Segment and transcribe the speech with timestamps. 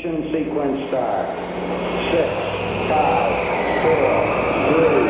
[0.00, 1.28] Ignition sequence start.
[2.10, 2.28] Six,
[2.88, 3.32] five,
[3.82, 4.10] four,
[4.72, 5.04] three,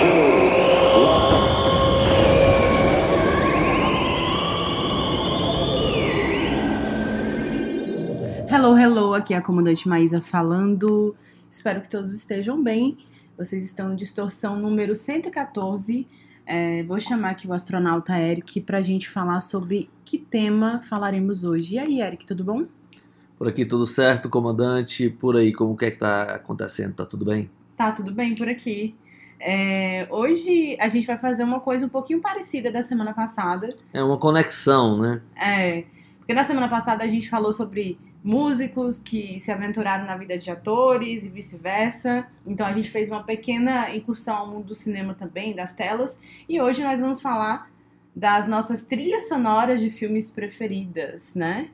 [0.00, 0.22] two,
[1.00, 1.32] one.
[8.50, 11.16] Hello, hello, aqui é a comandante Maísa falando.
[11.50, 12.98] Espero que todos estejam bem.
[13.36, 16.06] Vocês estão no Distorção número 114.
[16.44, 21.44] É, vou chamar aqui o astronauta Eric para a gente falar sobre que tema falaremos
[21.44, 21.76] hoje.
[21.76, 22.66] E aí, Eric, tudo bom?
[23.38, 25.08] Por aqui tudo certo, comandante?
[25.08, 26.96] Por aí, como que é que tá acontecendo?
[26.96, 27.48] Tá tudo bem?
[27.76, 28.96] Tá tudo bem por aqui.
[29.38, 33.76] É, hoje a gente vai fazer uma coisa um pouquinho parecida da semana passada.
[33.92, 35.22] É uma conexão, né?
[35.36, 35.84] É,
[36.18, 40.50] porque na semana passada a gente falou sobre músicos que se aventuraram na vida de
[40.50, 42.26] atores e vice-versa.
[42.44, 46.20] Então a gente fez uma pequena incursão ao mundo do cinema também, das telas.
[46.48, 47.70] E hoje nós vamos falar
[48.16, 51.68] das nossas trilhas sonoras de filmes preferidas, né?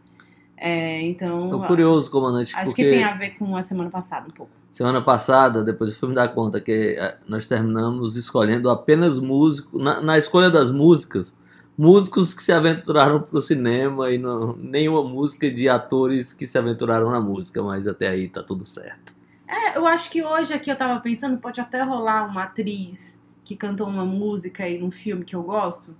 [0.66, 1.50] É, então.
[1.50, 4.50] Tô curioso, comandante, Acho que tem a ver com a semana passada um pouco.
[4.70, 9.78] semana passada, depois eu fui me dar conta que eh, nós terminamos escolhendo apenas músicos,
[9.78, 11.36] na, na escolha das músicas,
[11.76, 17.10] músicos que se aventuraram pro cinema e não, nenhuma música de atores que se aventuraram
[17.10, 19.14] na música, mas até aí tá tudo certo.
[19.46, 23.54] É, eu acho que hoje aqui eu tava pensando, pode até rolar uma atriz que
[23.54, 25.94] cantou uma música aí num filme que eu gosto.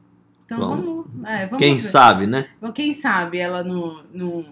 [0.44, 1.06] Então Vamos.
[1.06, 1.24] vamos.
[1.28, 1.82] é, vamos Quem ver.
[1.82, 2.48] sabe, né?
[2.74, 4.44] Quem sabe ela não, não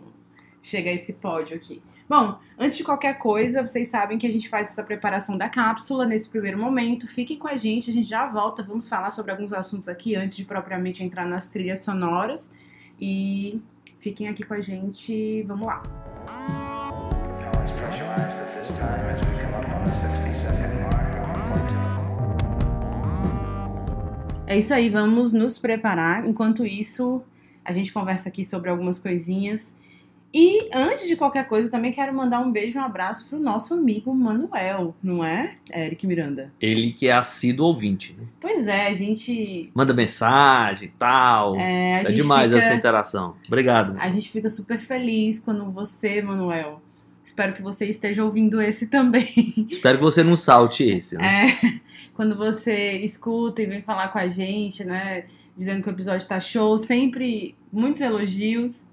[0.60, 1.82] chega a esse pódio aqui.
[2.08, 6.04] Bom, antes de qualquer coisa, vocês sabem que a gente faz essa preparação da cápsula
[6.04, 7.06] nesse primeiro momento.
[7.08, 8.62] Fiquem com a gente, a gente já volta.
[8.62, 12.52] Vamos falar sobre alguns assuntos aqui antes de propriamente entrar nas trilhas sonoras.
[13.00, 13.60] E
[13.98, 15.42] fiquem aqui com a gente.
[15.44, 15.82] Vamos lá.
[16.48, 16.71] Now
[24.52, 26.26] É isso aí, vamos nos preparar.
[26.26, 27.22] Enquanto isso,
[27.64, 29.74] a gente conversa aqui sobre algumas coisinhas.
[30.34, 33.40] E antes de qualquer coisa, eu também quero mandar um beijo e um abraço pro
[33.40, 36.52] nosso amigo Manuel, não é, Eric Miranda?
[36.60, 38.26] Ele que é assíduo ouvinte, né?
[38.38, 39.70] Pois é, a gente.
[39.74, 41.56] Manda mensagem e tal.
[41.56, 43.34] É, a É demais fica, essa interação.
[43.46, 43.96] Obrigado.
[43.98, 46.82] A gente fica super feliz quando você, Manuel.
[47.24, 49.66] Espero que você esteja ouvindo esse também.
[49.70, 51.46] Espero que você não salte esse, né?
[51.46, 51.80] É,
[52.14, 55.24] quando você escuta e vem falar com a gente, né?
[55.56, 58.86] Dizendo que o episódio tá show, sempre muitos elogios.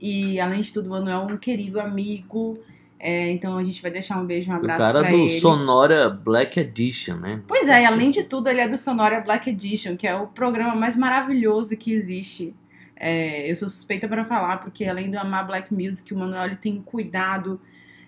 [0.00, 2.58] E além de tudo, o Manuel é um querido amigo.
[3.00, 5.28] É, então a gente vai deixar um beijo, um O abraço cara pra do ele.
[5.28, 7.40] Sonora Black Edition, né?
[7.46, 10.26] Pois é, e além de tudo, ele é do Sonora Black Edition, que é o
[10.26, 12.54] programa mais maravilhoso que existe.
[13.00, 16.78] É, eu sou suspeita para falar, porque além eu amar Black Music, o Manuel tem
[16.78, 17.60] um cuidado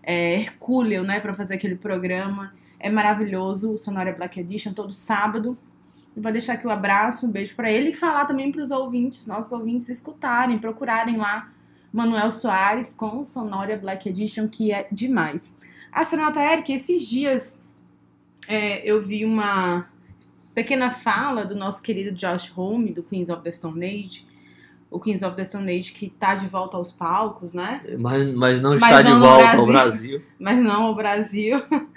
[0.02, 2.52] é, hercúleo, né, para fazer aquele programa.
[2.78, 5.56] É maravilhoso, o Sonora Black Edition, todo sábado.
[6.16, 9.26] Vou deixar aqui o abraço, um beijo para ele e falar também para os ouvintes,
[9.26, 11.52] nossos ouvintes, escutarem, procurarem lá
[11.92, 15.56] Manuel Soares com o Sonora Black Edition, que é demais.
[15.92, 17.60] Astronauta Eric, esses dias
[18.48, 19.88] é, eu vi uma
[20.54, 24.26] pequena fala do nosso querido Josh Homme, do Queens of the Stone Age.
[24.90, 27.80] O Queens of the Stone Age que tá de volta aos palcos, né?
[27.98, 30.18] Mas, mas não Mas está não de volta ao Brasil.
[30.18, 30.22] Brasil.
[30.38, 31.62] Mas não ao Brasil.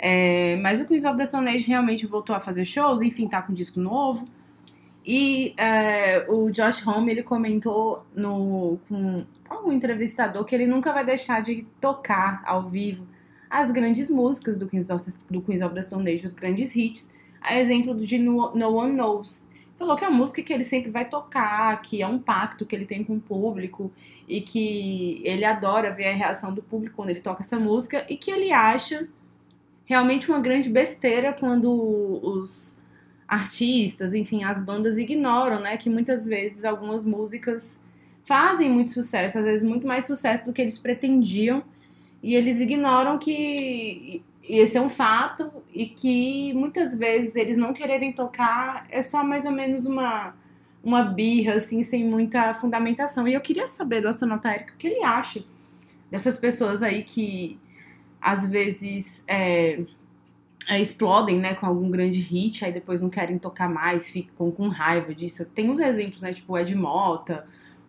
[0.00, 3.42] É, mas o Queens of the Stone Age realmente voltou a fazer shows, enfim, tá
[3.42, 4.28] com disco novo.
[5.04, 11.04] E é, o Josh Homme, ele comentou no, com algum entrevistador que ele nunca vai
[11.04, 13.06] deixar de tocar ao vivo
[13.50, 17.10] as grandes músicas do Queens of, do Queens of the Stone Age, os grandes hits,
[17.40, 19.47] a exemplo de No, no One Knows.
[19.78, 22.74] Falou que é a música que ele sempre vai tocar, que é um pacto que
[22.74, 23.92] ele tem com o público
[24.26, 28.16] e que ele adora ver a reação do público quando ele toca essa música e
[28.16, 29.08] que ele acha
[29.84, 32.82] realmente uma grande besteira quando os
[33.26, 37.84] artistas, enfim, as bandas ignoram, né, que muitas vezes algumas músicas
[38.24, 41.62] fazem muito sucesso, às vezes muito mais sucesso do que eles pretendiam,
[42.22, 44.22] e eles ignoram que
[44.56, 49.44] esse é um fato e que muitas vezes eles não quererem tocar é só mais
[49.44, 50.34] ou menos uma
[50.82, 53.26] uma birra assim, sem muita fundamentação.
[53.26, 55.44] E eu queria saber do astronauta Eric o que ele acha
[56.10, 57.58] dessas pessoas aí que
[58.20, 59.80] às vezes é,
[60.68, 64.68] é, explodem, né, com algum grande hit, aí depois não querem tocar mais, ficam com
[64.68, 65.44] raiva disso.
[65.46, 67.46] Tem uns exemplos, né, tipo Ed Mota,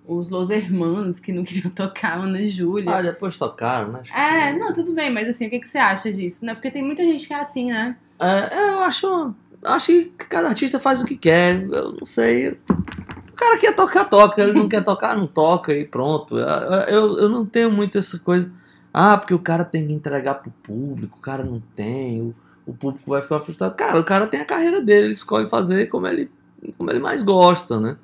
[0.09, 2.91] os Los Hermanos que não queriam tocar, Ana Júlia.
[2.91, 4.01] Ah, depois tocaram, né?
[4.13, 6.55] É, não, tudo bem, mas assim, o que, que você acha disso, né?
[6.55, 7.95] Porque tem muita gente que é assim, né?
[8.19, 9.33] É, é, eu acho.
[9.63, 11.61] Acho que cada artista faz o que quer.
[11.61, 12.49] Eu não sei.
[12.49, 14.41] O cara quer tocar, toca.
[14.41, 16.37] Ele não quer tocar, não toca e pronto.
[16.37, 18.49] Eu, eu, eu não tenho muito essa coisa.
[18.93, 22.35] Ah, porque o cara tem que entregar pro público, o cara não tem, o,
[22.65, 23.75] o público vai ficar frustrado.
[23.75, 26.29] Cara, o cara tem a carreira dele, ele escolhe fazer como ele,
[26.77, 27.97] como ele mais gosta, né?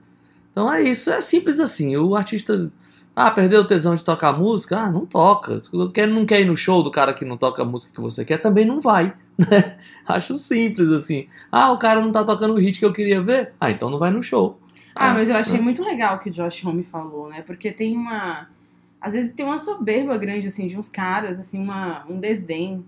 [0.55, 1.97] Então é isso, é simples assim.
[1.97, 2.71] O artista
[3.13, 4.77] Ah, perdeu o tesão de tocar música?
[4.77, 5.59] Ah, não toca.
[5.59, 7.99] Se quer, não quer ir no show do cara que não toca a música que
[7.99, 9.13] você quer, também não vai.
[9.37, 9.77] né?
[10.07, 11.27] Acho simples assim.
[11.51, 13.51] Ah, o cara não tá tocando o hit que eu queria ver?
[13.59, 14.57] Ah, então não vai no show.
[14.95, 17.41] Ah, mas eu achei muito legal o que o Josh Homme falou, né?
[17.41, 18.47] Porque tem uma.
[19.01, 22.83] Às vezes tem uma soberba grande, assim, de uns caras, assim, uma, um desdém.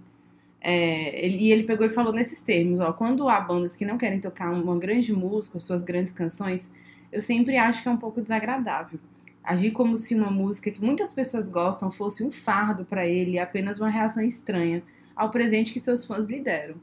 [0.62, 2.94] É, ele- e ele pegou e falou nesses termos, ó.
[2.94, 6.72] Quando há bandas que não querem tocar uma grande música, suas grandes canções,
[7.12, 9.00] eu sempre acho que é um pouco desagradável.
[9.44, 13.40] Agir como se uma música que muitas pessoas gostam fosse um fardo pra ele e
[13.40, 14.84] apenas uma reação estranha
[15.16, 16.76] ao presente que seus fãs lhe deram.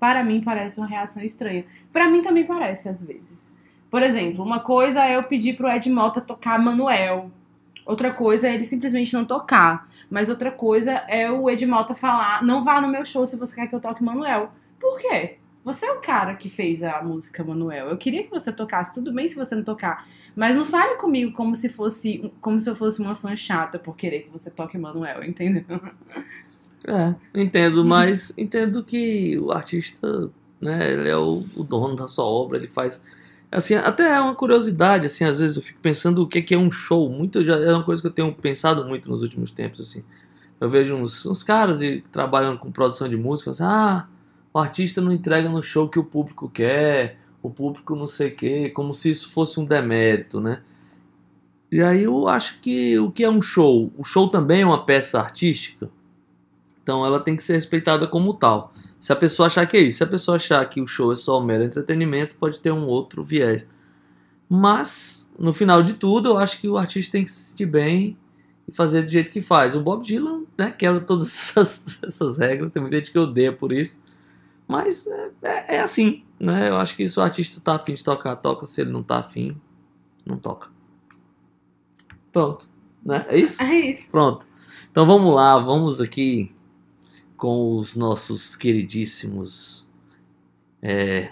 [0.00, 1.64] Para mim parece uma reação estranha.
[1.92, 3.52] Pra mim também parece às vezes.
[3.90, 7.30] Por exemplo, uma coisa é eu pedir pro Ed Mota tocar Manuel.
[7.84, 9.88] Outra coisa é ele simplesmente não tocar.
[10.10, 13.54] Mas outra coisa é o Ed Mota falar: não vá no meu show se você
[13.54, 14.50] quer que eu toque Manuel.
[14.80, 15.38] Por quê?
[15.66, 17.88] Você é o cara que fez a música Manuel.
[17.88, 20.06] Eu queria que você tocasse, tudo bem se você não tocar.
[20.36, 23.96] Mas não fale comigo como se fosse como se eu fosse uma fã chata por
[23.96, 25.64] querer que você toque Manuel, entendeu?
[26.86, 30.30] É, entendo, mas entendo que o artista,
[30.60, 33.02] né, ele é o, o dono da sua obra, ele faz.
[33.50, 36.58] Assim, até é uma curiosidade, assim, às vezes eu fico pensando o que que é
[36.58, 37.10] um show.
[37.10, 40.04] Muito já é uma coisa que eu tenho pensado muito nos últimos tempos, assim.
[40.60, 44.06] Eu vejo uns, uns caras e, trabalhando com produção de música, assim, ah,
[44.56, 48.34] o artista não entrega no show que o público quer, o público não sei o
[48.34, 50.62] quê, como se isso fosse um demérito, né?
[51.70, 53.92] E aí eu acho que o que é um show?
[53.98, 55.90] O show também é uma peça artística.
[56.82, 58.72] Então ela tem que ser respeitada como tal.
[58.98, 61.16] Se a pessoa achar que é isso, se a pessoa achar que o show é
[61.16, 63.68] só um mero entretenimento, pode ter um outro viés.
[64.48, 68.16] Mas, no final de tudo, eu acho que o artista tem que se sentir bem
[68.66, 69.76] e fazer do jeito que faz.
[69.76, 73.70] O Bob Dylan, né, quebra todas essas, essas regras, tem muita gente que odeia por
[73.70, 74.05] isso.
[74.66, 76.68] Mas é, é- é assim, né?
[76.68, 78.66] Eu acho que se o artista tá afim de tocar, toca.
[78.66, 79.60] Se ele não tá afim,
[80.24, 80.68] não toca.
[82.32, 82.68] Pronto,
[83.04, 83.24] né?
[83.28, 83.62] É isso?
[83.62, 84.10] É isso.
[84.10, 84.46] Pronto.
[84.90, 86.54] Então vamos lá, vamos aqui
[87.36, 89.86] com os nossos queridíssimos
[90.82, 91.30] é,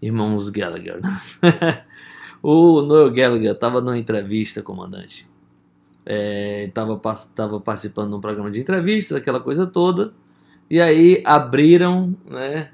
[0.00, 1.00] irmãos Gallagher.
[2.42, 5.28] o Noel Gallagher estava numa entrevista, comandante.
[6.06, 7.00] Estava
[7.34, 10.14] tava participando de um programa de entrevistas, aquela coisa toda.
[10.68, 12.70] E aí abriram né,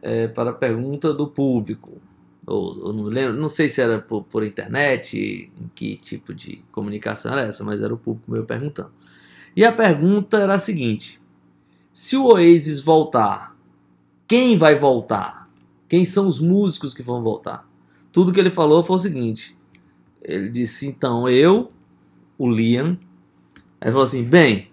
[0.00, 2.00] é, para pergunta do público.
[2.46, 6.64] Ou, ou não, lembro, não sei se era por, por internet, em que tipo de
[6.70, 8.92] comunicação era essa, mas era o público meu perguntando.
[9.54, 11.20] E a pergunta era a seguinte:
[11.92, 13.56] se o Oasis voltar,
[14.28, 15.50] quem vai voltar?
[15.88, 17.68] Quem são os músicos que vão voltar?
[18.12, 19.56] Tudo que ele falou foi o seguinte:
[20.22, 21.68] ele disse, então, eu,
[22.38, 22.98] o Liam.
[23.80, 24.70] Aí ele falou assim: bem,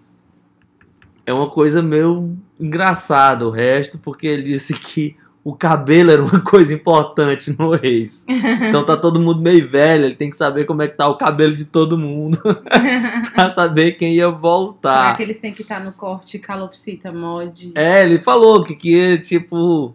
[1.26, 6.40] é uma coisa meio engraçada o resto, porque ele disse que o cabelo era uma
[6.44, 8.24] coisa importante no Oasis.
[8.28, 11.16] Então tá todo mundo meio velho, ele tem que saber como é que tá o
[11.16, 12.38] cabelo de todo mundo
[13.34, 15.16] pra saber quem ia Será voltar.
[15.16, 17.72] que eles têm que estar no corte calopsita mod?
[17.74, 19.94] É, ele falou que, que tipo,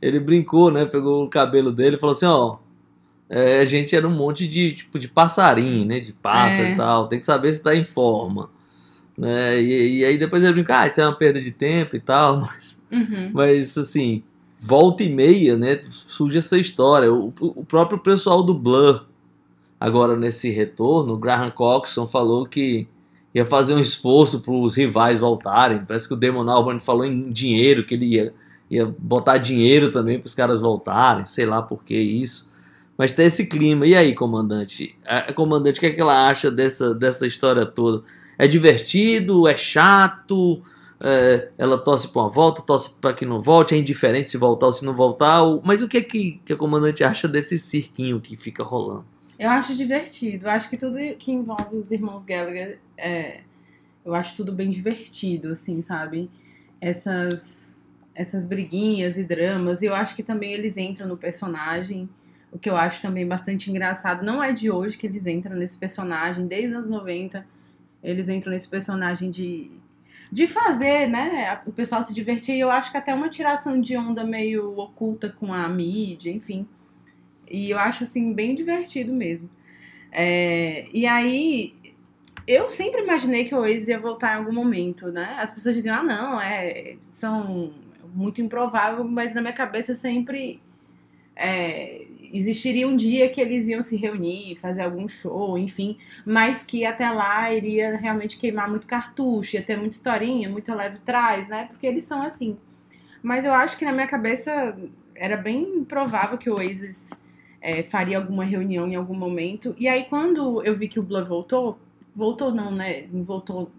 [0.00, 0.84] ele brincou, né?
[0.86, 2.56] Pegou o cabelo dele e falou assim, ó,
[3.28, 6.00] é, a gente era um monte de tipo de passarinho, né?
[6.00, 6.72] De pássaro É.
[6.72, 8.48] e tal, tem que saber se tá em forma.
[9.16, 9.60] Né?
[9.62, 12.40] E, e aí depois ele brincou, ah, isso é uma perda de tempo e tal,
[12.46, 13.30] mas Uhum.
[13.32, 14.22] mas, assim,
[14.58, 15.80] volta e meia, né?
[15.88, 17.12] Surge essa história.
[17.12, 19.04] O, o próprio pessoal do Blur,
[19.78, 22.86] agora nesse retorno, o Graham Coxon falou que
[23.34, 25.84] ia fazer um esforço para os rivais voltarem.
[25.84, 28.34] Parece que o Damon Albarn falou em dinheiro, que ele ia,
[28.70, 31.26] ia botar dinheiro também para os caras voltarem.
[31.26, 32.50] Sei lá por que isso.
[32.96, 33.86] Mas tem esse clima.
[33.86, 34.94] E aí, comandante?
[35.04, 38.02] A, comandante, o que, é que ela acha dessa, dessa história toda?
[38.38, 39.46] É divertido?
[39.48, 40.60] É chato?
[40.98, 44.66] É, ela torce para uma volta, torce para que não volte, é indiferente se voltar
[44.66, 45.42] ou se não voltar.
[45.42, 49.04] ou- Mas o que é que, que a comandante acha desse cirquinho que fica rolando?
[49.38, 50.46] Eu acho divertido.
[50.46, 53.40] Eu acho que tudo que envolve os irmãos Gallagher, é,
[54.04, 56.30] eu acho tudo bem divertido, assim, sabe?
[56.80, 57.76] Essas,
[58.14, 59.82] essas briguinhas e dramas.
[59.82, 62.08] E eu acho que também eles entram no personagem.
[62.50, 64.24] O que eu acho também bastante engraçado.
[64.24, 67.46] Não é de hoje que eles entram nesse personagem, desde os anos 90.
[68.06, 69.68] Eles entram nesse personagem de,
[70.30, 71.60] de fazer, né?
[71.66, 72.54] O pessoal se divertir.
[72.54, 76.68] E eu acho que até uma tiração de onda meio oculta com a mídia, enfim.
[77.50, 79.50] E eu acho, assim, bem divertido mesmo.
[80.12, 81.74] É, e aí,
[82.46, 85.36] eu sempre imaginei que o Oasis ia voltar em algum momento, né?
[85.38, 87.74] As pessoas diziam, ah, não, é, são
[88.14, 90.62] muito improvável, mas na minha cabeça sempre
[91.34, 96.84] é, existiria um dia que eles iam se reunir, fazer algum show, enfim, mas que
[96.84, 101.66] até lá iria realmente queimar muito cartucho, ia ter muita historinha, muito leve trás, né?
[101.70, 102.56] Porque eles são assim.
[103.22, 104.76] Mas eu acho que na minha cabeça
[105.14, 107.10] era bem provável que o Oasis
[107.60, 109.74] é, faria alguma reunião em algum momento.
[109.78, 111.78] E aí, quando eu vi que o Blur voltou,
[112.14, 113.06] voltou não, né?
[113.12, 113.70] Voltou.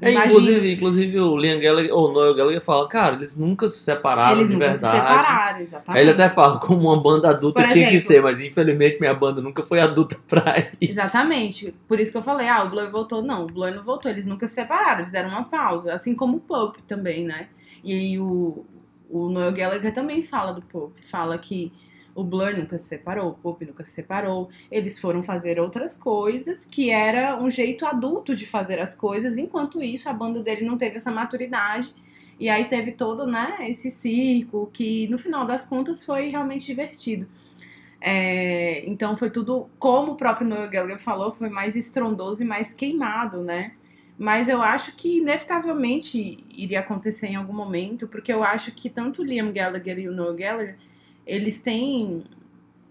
[0.00, 3.66] É, Imagina- inclusive, inclusive o Liam Gallagher, ou o Noel Gallagher fala, cara, eles nunca
[3.66, 4.94] se separaram eles de nunca verdade.
[4.94, 5.98] se separaram, exatamente.
[5.98, 9.00] Aí ele até fala, como uma banda adulta Por tinha que exemplo- ser, mas infelizmente
[9.00, 10.92] minha banda nunca foi adulta pra isso.
[10.92, 11.74] Exatamente.
[11.88, 13.22] Por isso que eu falei, ah, o Blur voltou.
[13.22, 14.10] Não, o Blur não voltou.
[14.10, 15.94] Eles nunca se separaram, eles deram uma pausa.
[15.94, 17.48] Assim como o Pope também, né?
[17.82, 18.66] E aí o,
[19.08, 21.00] o Noel Gallagher também fala do Pope.
[21.06, 21.72] Fala que
[22.16, 24.48] o Blur nunca se separou, o Pope nunca se separou.
[24.70, 29.36] Eles foram fazer outras coisas, que era um jeito adulto de fazer as coisas.
[29.36, 31.94] Enquanto isso, a banda dele não teve essa maturidade.
[32.40, 37.28] E aí teve todo, né, esse circo, que no final das contas foi realmente divertido.
[38.00, 42.72] É, então foi tudo, como o próprio Noel Gallagher falou, foi mais estrondoso e mais
[42.74, 43.72] queimado, né?
[44.18, 49.20] Mas eu acho que inevitavelmente iria acontecer em algum momento, porque eu acho que tanto
[49.22, 50.76] o Liam Gallagher e o Noel Gallagher,
[51.26, 52.24] eles têm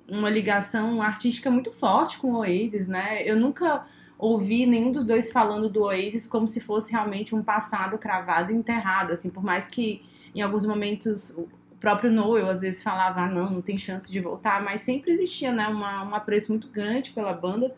[0.08, 3.24] uma ligação artística muito forte com o Oasis, né?
[3.28, 3.86] Eu nunca
[4.18, 8.56] ouvi nenhum dos dois falando do Oasis como se fosse realmente um passado cravado e
[8.56, 11.48] enterrado, assim, por mais que em alguns momentos o
[11.80, 15.52] próprio Noel às vezes falava, ah, não, não tem chance de voltar, mas sempre existia,
[15.52, 17.76] né, uma, um apreço muito grande pela banda,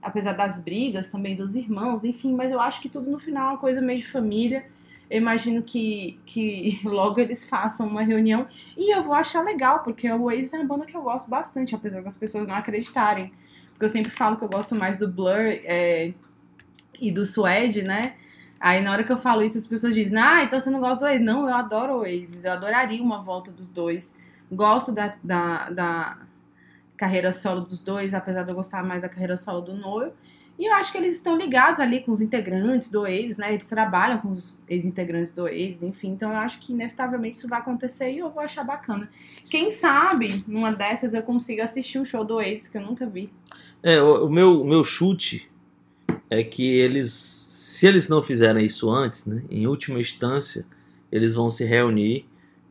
[0.00, 3.52] apesar das brigas também dos irmãos, enfim, mas eu acho que tudo no final é
[3.52, 4.66] uma coisa meio de família.
[5.08, 8.46] Eu imagino que, que logo eles façam uma reunião
[8.76, 11.74] e eu vou achar legal, porque o Oasis é uma banda que eu gosto bastante,
[11.74, 13.32] apesar das pessoas não acreditarem.
[13.70, 16.14] Porque eu sempre falo que eu gosto mais do Blur é,
[17.00, 18.14] e do Suede, né?
[18.58, 20.98] Aí na hora que eu falo isso, as pessoas dizem, ah, então você não gosta
[20.98, 21.24] do Oasis.
[21.24, 24.14] Não, eu adoro o Oasis, eu adoraria uma volta dos dois.
[24.50, 26.18] Gosto da, da, da
[26.96, 30.14] carreira solo dos dois, apesar de eu gostar mais da carreira solo do Noel.
[30.58, 33.52] E eu acho que eles estão ligados ali com os integrantes do Oasis, né?
[33.52, 36.08] Eles trabalham com os ex-integrantes do Oasis, enfim.
[36.08, 39.08] Então eu acho que inevitavelmente isso vai acontecer e eu vou achar bacana.
[39.50, 43.30] Quem sabe, numa dessas, eu consiga assistir um show do Oasis que eu nunca vi.
[43.82, 45.50] É, o, o meu, o meu chute
[46.30, 50.64] é que eles, se eles não fizerem isso antes, né, em última instância,
[51.12, 52.26] eles vão se reunir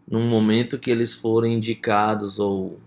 [0.08, 2.80] num momento que eles forem indicados ou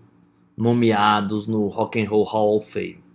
[0.55, 3.08] nomeados no Rock and Roll Hall of Fame.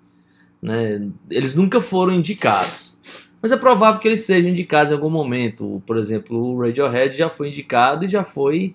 [0.65, 1.11] Né?
[1.31, 2.99] Eles nunca foram indicados.
[3.43, 5.83] Mas é provável que eles sejam indicados em algum momento.
[5.85, 8.75] Por exemplo, o Radiohead já foi indicado e já foi,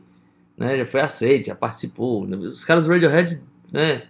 [0.56, 2.26] né, já foi aceito, já participou.
[2.26, 3.42] Os caras do Radiohead,
[3.72, 4.04] né,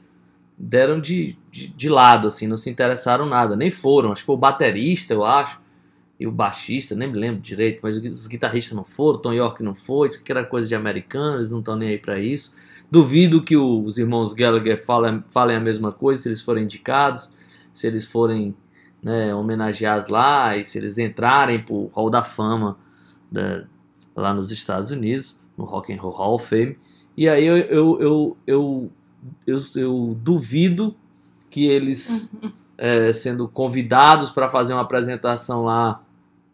[0.57, 4.11] deram de, de, de lado, assim, não se interessaram nada, nem foram.
[4.11, 5.57] Acho que foi o baterista, eu acho,
[6.19, 9.73] e o baixista, nem me lembro direito, mas os guitarristas não foram, Tom York não
[9.73, 12.53] foi, isso aqui era coisa de americanos, eles não estão nem aí pra isso.
[12.91, 17.87] Duvido que os irmãos Gallagher falem, falem a mesma coisa se eles forem indicados, se
[17.87, 18.55] eles forem
[19.01, 22.77] né, homenageados lá e se eles entrarem pro Hall da Fama
[23.31, 23.63] da-
[24.15, 26.77] lá nos Estados Unidos, no Rock and Roll Hall of Fame.
[27.15, 28.91] E aí eu, eu, eu, eu,
[29.47, 30.95] eu, eu duvido
[31.49, 32.31] que eles,
[32.77, 36.03] é, sendo convidados para fazer uma apresentação lá,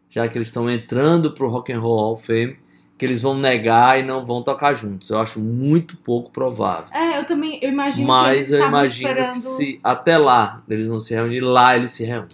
[0.10, 2.57] já que eles estão entrando pro Rock and Roll Hall of Fame,
[2.97, 5.09] que eles vão negar e não vão tocar juntos.
[5.09, 6.93] Eu acho muito pouco provável.
[6.93, 9.33] É, eu também, eu imagino que Mas eles eu imagino esperando...
[9.33, 12.29] que se até lá eles não se reunirem, lá eles se reúnem.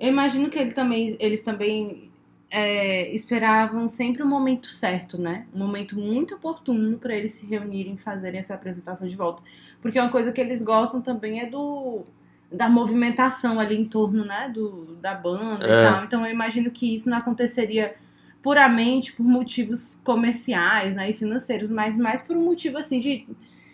[0.00, 2.10] Eu imagino que ele também, eles também
[2.50, 5.46] é, esperavam sempre o momento certo, né?
[5.54, 9.42] Um momento muito oportuno para eles se reunirem e fazerem essa apresentação de volta.
[9.80, 12.02] Porque uma coisa que eles gostam também é do
[12.50, 15.68] da movimentação ali em torno, né, do, da banda É.
[15.70, 16.04] e tal.
[16.04, 17.94] Então eu imagino que isso não aconteceria
[18.42, 23.26] puramente por motivos comerciais, né, e financeiros, mas mais por um motivo assim de,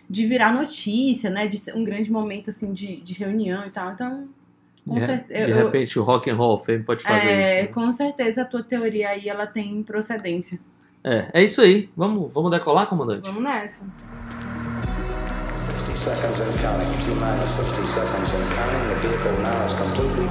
[0.09, 3.93] de virar notícia, né, de ser um grande momento assim de, de reunião e tal.
[3.93, 4.29] Então,
[4.87, 7.61] com De, re- certeza, de repente o Rock and Roll of Fame pode fazer é,
[7.61, 7.69] isso.
[7.69, 7.75] né?
[7.75, 10.59] com certeza a tua teoria aí ela tem procedência.
[11.05, 11.89] É, é isso aí.
[11.97, 13.29] Vamos, vamos decolar, comandante?
[13.29, 13.85] Vamos nessa.
[15.71, 16.99] 60 seconds and counting.
[16.99, 18.89] T minus 60 seconds and counting.
[18.89, 20.29] The vehicle now is completely.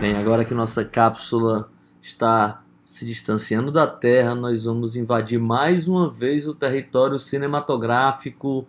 [0.00, 2.61] Bem, agora que nossa cápsula está
[2.92, 8.66] se distanciando da Terra, nós vamos invadir mais uma vez o território cinematográfico.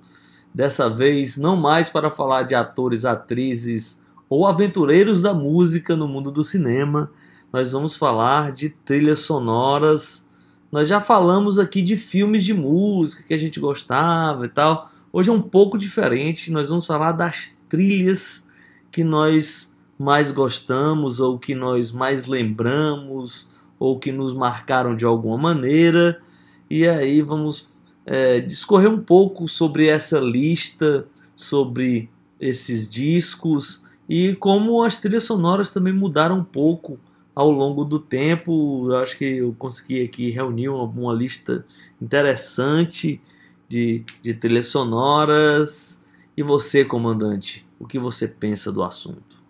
[0.54, 6.32] Dessa vez, não mais para falar de atores, atrizes ou aventureiros da música no mundo
[6.32, 7.12] do cinema.
[7.52, 10.26] Nós vamos falar de trilhas sonoras.
[10.72, 14.90] Nós já falamos aqui de filmes de música que a gente gostava e tal.
[15.12, 16.50] Hoje é um pouco diferente.
[16.50, 18.48] Nós vamos falar das trilhas
[18.90, 23.52] que nós mais gostamos ou que nós mais lembramos
[23.84, 26.22] ou que nos marcaram de alguma maneira.
[26.70, 32.10] E aí vamos é, discorrer um pouco sobre essa lista, sobre
[32.40, 36.98] esses discos e como as trilhas sonoras também mudaram um pouco
[37.36, 38.88] ao longo do tempo.
[38.90, 41.66] Eu acho que eu consegui aqui reunir uma, uma lista
[42.02, 43.20] interessante
[43.68, 46.02] de, de trilhas sonoras.
[46.38, 49.44] E você, comandante, o que você pensa do assunto?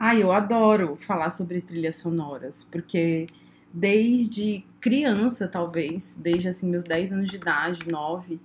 [0.00, 3.26] Ah, eu adoro falar sobre trilhas sonoras, porque
[3.74, 8.38] desde criança, talvez, desde assim meus 10 anos de idade, 9,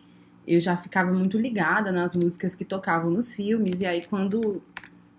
[0.47, 4.59] eu já ficava muito ligada nas músicas que tocavam nos filmes, e aí quando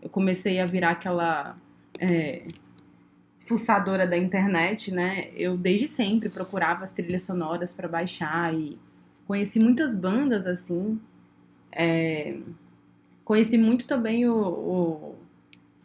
[0.02, 1.57] eu comecei a virar aquela
[2.00, 2.43] é,
[3.47, 8.76] fuçadora da internet, né, eu desde sempre procurava as trilhas sonoras para baixar e
[9.29, 11.00] conheci muitas bandas assim,
[11.71, 12.37] é,
[13.25, 15.14] conheci muito também o, o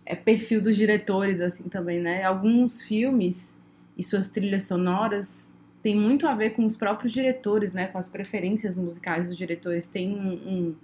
[0.03, 2.23] é, perfil dos diretores, assim, também, né?
[2.23, 3.59] Alguns filmes
[3.97, 7.87] e suas trilhas sonoras têm muito a ver com os próprios diretores, né?
[7.87, 9.85] Com as preferências musicais dos diretores.
[9.87, 10.75] Tem um, um,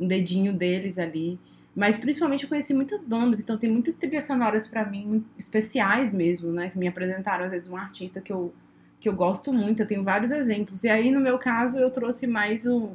[0.00, 1.38] um dedinho deles ali.
[1.74, 6.50] Mas principalmente eu conheci muitas bandas, então tem muitas trilhas sonoras para mim especiais mesmo,
[6.52, 6.68] né?
[6.70, 8.52] Que me apresentaram às vezes um artista que eu,
[9.00, 9.80] que eu gosto muito.
[9.82, 10.84] Eu tenho vários exemplos.
[10.84, 12.90] E aí, no meu caso, eu trouxe mais o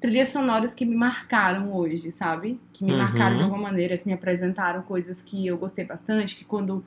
[0.00, 2.60] trilhas sonoras que me marcaram hoje, sabe?
[2.72, 2.98] Que me Uhum.
[2.98, 6.84] marcaram de alguma maneira, que me apresentaram coisas que eu gostei bastante, que quando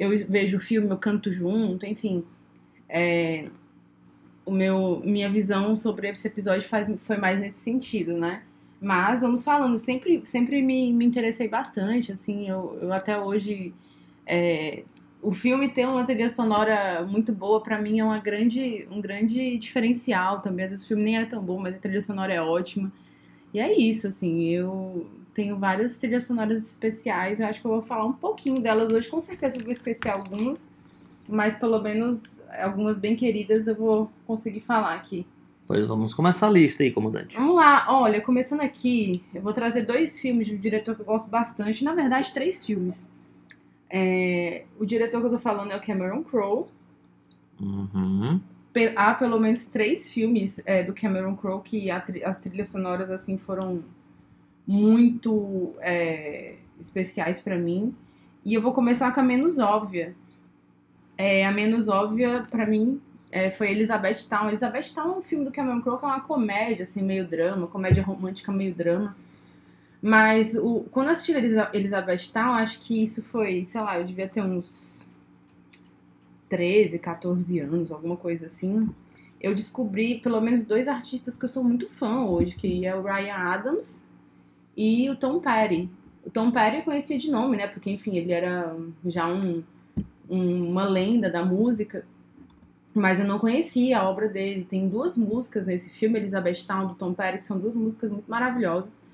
[0.00, 2.24] eu vejo o filme eu canto junto, enfim.
[2.88, 3.50] É,
[4.46, 8.42] o meu, minha visão sobre esse episódio faz, foi mais nesse sentido, né?
[8.80, 13.74] Mas vamos falando, sempre, sempre me, me interessei bastante, assim, eu, eu até hoje.
[14.26, 14.84] é,
[15.22, 19.58] o filme ter uma trilha sonora muito boa, pra mim, é uma grande, um grande
[19.58, 20.64] diferencial também.
[20.64, 22.90] Às vezes o filme nem é tão bom, mas a trilha sonora é ótima.
[23.52, 27.82] E é isso, assim, eu tenho várias trilhas sonoras especiais, eu acho que eu vou
[27.82, 30.68] falar um pouquinho delas hoje, com certeza eu vou esquecer algumas,
[31.28, 35.26] mas pelo menos algumas bem queridas eu vou conseguir falar aqui.
[35.66, 37.36] Pois vamos começar a lista aí, comandante.
[37.36, 41.06] Vamos lá, olha, começando aqui, eu vou trazer dois filmes de um diretor que eu
[41.06, 43.08] gosto bastante, na verdade, três filmes.
[43.88, 46.66] É, o diretor que eu tô falando é o Cameron Crowe.
[47.60, 48.40] Uhum.
[48.96, 53.36] Há pelo menos três filmes é, do Cameron Crowe que tri- as trilhas sonoras assim
[53.36, 53.82] foram
[54.70, 57.92] muito é, especiais pra mim.
[58.44, 60.14] E eu vou começar com a menos óbvia.
[61.18, 63.00] É, a menos óbvia pra mim
[63.32, 64.46] é, foi Elizabeth Town.
[64.46, 67.66] Elizabeth Town é um filme do Cameron Crowe que é uma comédia assim meio drama,
[67.66, 69.16] comédia romântica meio drama.
[70.00, 74.28] Mas o, quando eu assisti Elizabeth Town, acho que isso foi, sei lá, eu devia
[74.28, 75.04] ter uns
[76.48, 78.88] 13, 14 anos, alguma coisa assim.
[79.40, 83.02] Eu descobri pelo menos dois artistas que eu sou muito fã hoje, que é o
[83.02, 84.08] Ryan Adams
[84.76, 85.88] e o Tom Petty.
[86.24, 87.66] O Tom Petty eu conhecia de nome, né?
[87.66, 89.62] Porque, enfim, ele era já um,
[90.28, 92.04] um- uma lenda da música.
[92.94, 94.66] Mas eu não conhecia a obra dele.
[94.68, 98.28] Tem duas músicas nesse filme, Elizabeth Town, do Tom Petty, que são duas músicas muito
[98.28, 99.04] maravilhosas.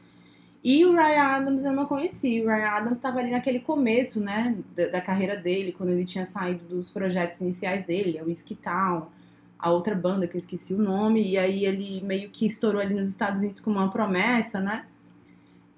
[0.64, 2.40] E o Ryan Adams eu não conheci.
[2.40, 6.24] O Ryan Adams estava ali naquele começo, né, da, da carreira dele, quando ele tinha
[6.24, 9.06] saído dos projetos iniciais dele, a Whiskey Town,
[9.58, 12.94] a outra banda que eu esqueci o nome, e aí ele meio que estourou ali
[12.94, 14.86] nos Estados Unidos como uma promessa, né?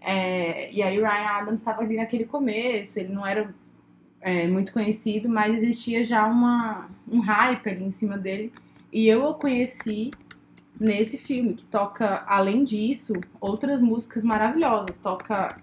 [0.00, 3.52] É, e aí o Ryan Adams estava ali naquele começo, ele não era
[4.20, 8.52] é, muito conhecido, mas existia já uma, um hype ali em cima dele.
[8.92, 10.10] E eu o conheci
[10.80, 14.98] nesse filme, que toca, além disso, outras músicas maravilhosas.
[14.98, 15.56] Toca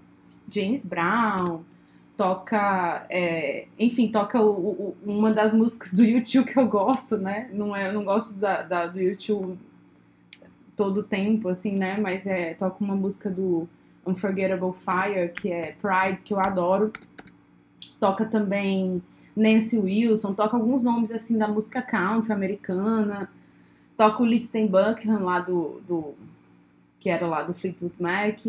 [0.52, 1.64] James Brown,
[2.18, 3.06] toca.
[3.10, 7.50] é, enfim, toca o- o- uma das músicas do YouTube que eu gosto, né?
[7.54, 9.58] Não é, eu não gosto da, da- do YouTube
[10.76, 11.98] todo tempo, assim, né?
[11.98, 13.68] Mas é, toca uma música do
[14.06, 16.92] Unforgettable Fire, que é Pride, que eu adoro.
[18.00, 19.02] Toca também
[19.36, 23.30] Nancy Wilson, toca alguns nomes assim da música country americana.
[23.98, 26.14] Toca o Litsten Buckingham lá do, do.
[27.00, 28.40] que era lá do Fleetwood Mac.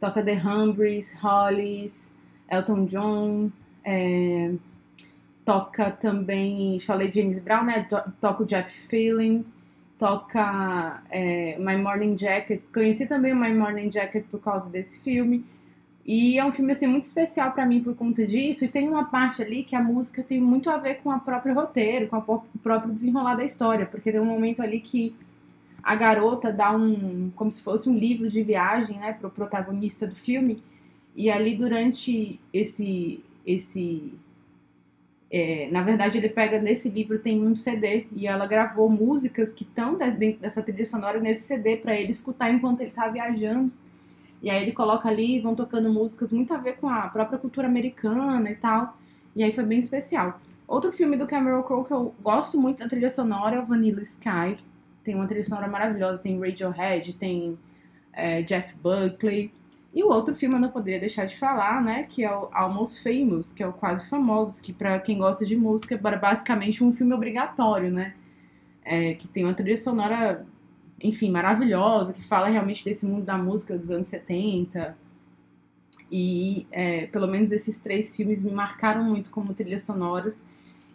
[0.00, 2.12] Toca The Humphreys, Hollies,
[2.50, 3.50] Elton John.
[3.84, 4.54] é,
[5.44, 6.78] toca também.
[6.80, 7.82] Falei James Brown, né?
[7.84, 9.44] To- Toca o Jeff Feeling.
[9.98, 12.60] Toca é, My Morning Jacket.
[12.72, 15.44] Conheci também o My Morning Jacket por causa desse filme.
[16.06, 18.64] E é um filme assim muito especial pra mim por conta disso.
[18.64, 21.54] E tem uma parte ali que a música tem muito a ver com a própria
[21.54, 25.14] roteiro, com o próprio desenrolar da história, porque tem um momento ali que
[25.82, 30.14] a garota dá um, como se fosse um livro de viagem, né, pro protagonista do
[30.14, 30.62] filme.
[31.16, 34.14] E ali durante esse esse
[35.36, 39.64] é, na verdade, ele pega nesse livro tem um CD e ela gravou músicas que
[39.64, 43.72] estão dentro dessa trilha sonora nesse CD pra ele escutar enquanto ele tá viajando.
[44.40, 47.66] E aí ele coloca ali, vão tocando músicas muito a ver com a própria cultura
[47.66, 48.96] americana e tal.
[49.34, 50.40] E aí foi bem especial.
[50.68, 54.02] Outro filme do Cameron Crowe que eu gosto muito da trilha sonora é o Vanilla
[54.02, 54.56] Sky.
[55.02, 57.58] Tem uma trilha sonora maravilhosa, tem Radiohead, tem
[58.12, 59.50] é, Jeff Buckley.
[59.94, 62.02] E o outro filme eu não poderia deixar de falar, né?
[62.02, 65.56] Que é o Almost Famous, que é o Quase Famosos, que pra quem gosta de
[65.56, 68.14] música é basicamente um filme obrigatório, né?
[68.84, 70.44] É, que tem uma trilha sonora,
[71.00, 74.98] enfim, maravilhosa, que fala realmente desse mundo da música dos anos 70.
[76.10, 80.44] E é, pelo menos esses três filmes me marcaram muito como trilhas sonoras.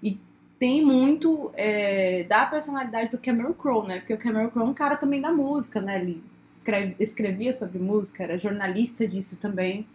[0.04, 0.20] E
[0.60, 4.00] tem muito é, da personalidade do Cameron Crowe, né?
[4.00, 6.02] Porque o Cameron Crowe é um cara também da música, né?
[6.02, 9.86] Ele escreve- escrevia sobre música, era jornalista disso também.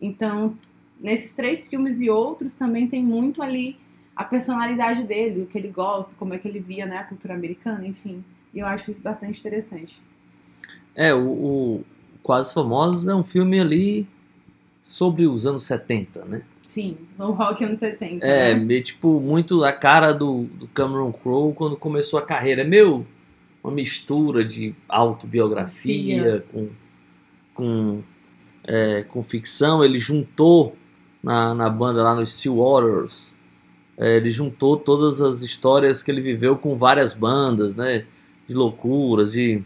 [0.00, 0.56] Então,
[1.00, 3.76] nesses três filmes e outros também tem muito ali
[4.14, 7.34] a personalidade dele, o que ele gosta, como é que ele via né, a cultura
[7.34, 8.24] americana, enfim.
[8.54, 10.00] E eu acho isso bastante interessante.
[10.94, 11.84] É, o, o
[12.22, 14.06] Quase Famosos é um filme ali
[14.82, 16.42] sobre os anos 70, né?
[16.66, 18.26] Sim, no rock anos 70.
[18.26, 18.60] É, né?
[18.64, 22.62] meio, tipo, muito a cara do, do Cameron Crowe quando começou a carreira.
[22.62, 23.06] É meio
[23.66, 26.68] uma mistura de autobiografia com,
[27.52, 28.02] com,
[28.64, 29.84] é, com ficção.
[29.84, 30.76] Ele juntou
[31.22, 33.34] na, na banda lá no Steel Waters,
[33.98, 38.04] é, ele juntou todas as histórias que ele viveu com várias bandas, né?
[38.46, 39.62] De loucuras, de,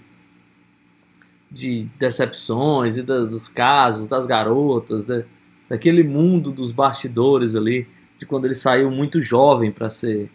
[1.50, 5.24] de decepções e da- dos casos, das garotas, né?
[5.68, 7.86] daquele mundo dos bastidores ali,
[8.18, 10.28] de quando ele saiu muito jovem para ser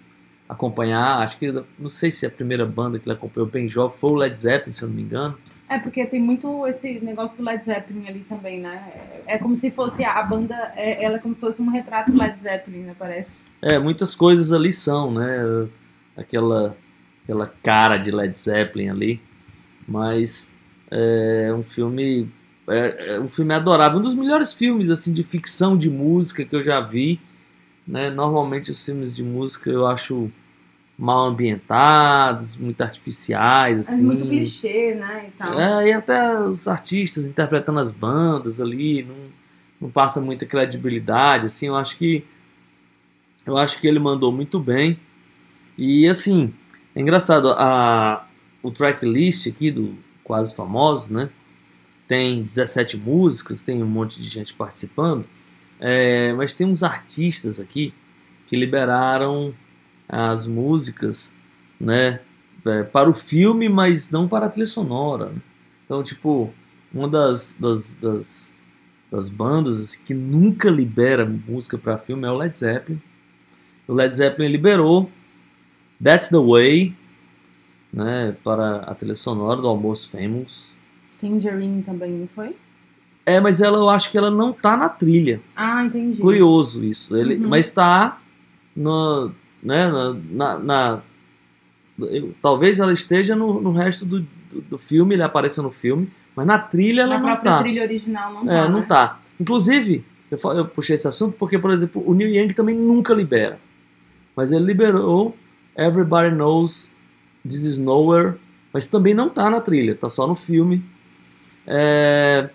[0.47, 4.11] acompanhar, acho que não sei se a primeira banda que ele acompanhou bem jovem foi
[4.11, 5.37] o Led Zeppelin, se eu não me engano.
[5.67, 8.87] É, porque tem muito esse negócio do Led Zeppelin ali também, né?
[8.93, 12.11] É é como se fosse a banda, é, ela é como se fosse um retrato
[12.11, 12.95] do Led Zeppelin, né?
[12.97, 13.29] Parece.
[13.61, 15.67] É, muitas coisas ali são, né?
[16.15, 16.77] Aquela,
[17.23, 19.21] aquela cara de Led Zeppelin ali,
[19.87, 20.51] mas
[20.91, 22.29] é um filme
[22.67, 26.55] é, é um filme adorável, um dos melhores filmes assim de ficção de música que
[26.55, 27.19] eu já vi,
[27.87, 28.09] né?
[28.09, 30.31] Normalmente os filmes de música eu acho
[30.97, 34.03] mal ambientados, muito artificiais, É assim.
[34.03, 35.25] muito clichê, né?
[35.27, 35.59] E tal.
[35.59, 39.15] É, e até os artistas interpretando as bandas ali, não,
[39.81, 42.23] não passa muita credibilidade, assim, eu acho que
[43.45, 44.97] eu acho que ele mandou muito bem.
[45.77, 46.51] E assim,
[46.95, 48.25] é engraçado, a,
[48.63, 49.93] o tracklist aqui do
[50.23, 51.29] Quase Famosos, né?
[52.07, 55.25] Tem 17 músicas, tem um monte de gente participando,
[55.79, 57.93] é, mas tem uns artistas aqui
[58.47, 59.53] que liberaram
[60.07, 61.33] as músicas,
[61.79, 62.19] né?
[62.65, 65.31] é, para o filme, mas não para a trilha sonora.
[65.85, 66.51] Então, tipo,
[66.93, 68.53] uma das, das, das,
[69.11, 72.99] das bandas que nunca libera música para filme é o Led Zeppelin.
[73.87, 75.09] O Led Zeppelin liberou
[76.03, 76.93] That's the Way
[77.93, 80.75] né, para a trilha sonora do Almost Famous.
[81.21, 82.55] Tangerine também, não foi?
[83.25, 85.41] É, mas ela, eu acho que ela não tá na trilha.
[85.55, 86.21] Ah, entendi.
[86.21, 87.15] Curioso isso.
[87.17, 87.47] Ele, Uhum.
[87.49, 88.19] Mas está
[88.75, 89.31] no,
[89.63, 90.99] né, na, na- na-
[91.99, 96.07] eu- talvez ela esteja no, no resto do, do, do filme, ele apareça no filme,
[96.35, 97.59] mas na trilha ela Na não própria tá.
[97.63, 98.85] trilha original não tá, É, não né?
[98.87, 99.19] tá.
[99.39, 103.57] Inclusive, eu, eu puxei esse assunto porque, por exemplo, o Neil Young também nunca libera.
[104.35, 105.35] Mas ele liberou
[105.75, 106.89] Everybody Knows
[107.47, 108.33] This Is Nowhere,
[108.73, 110.83] mas também não tá na trilha, tá só no filme.
[111.65, 112.49] É,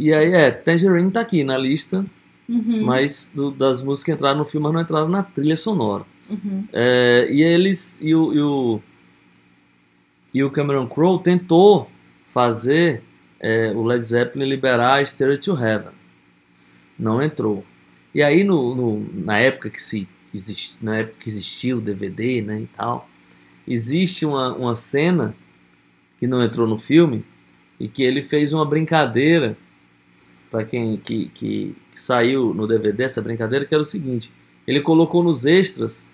[0.00, 2.04] E aí, é, Tangerine tá aqui na lista,
[2.48, 6.04] Uhum, mas do- das músicas que entraram no filme, mas não entraram na trilha sonora.
[6.30, 6.64] uhum.
[6.72, 8.80] É, e eles e o, e o,
[10.32, 11.90] e o Cameron Crowe tentou
[12.32, 13.02] fazer
[13.40, 15.92] é, o Led Zeppelin liberar Stereo to Heaven.
[16.98, 17.64] Não entrou.
[18.14, 22.40] E aí no, no- na época que se exist, na época que existia o DVD,
[22.42, 23.08] né, e tal,
[23.66, 25.34] existe uma, uma cena
[26.18, 27.22] que não entrou no filme
[27.78, 29.56] e que ele fez uma brincadeira
[30.50, 34.30] para quem que, que, que saiu no DVD essa brincadeira que era o seguinte,
[34.66, 36.08] ele colocou nos extras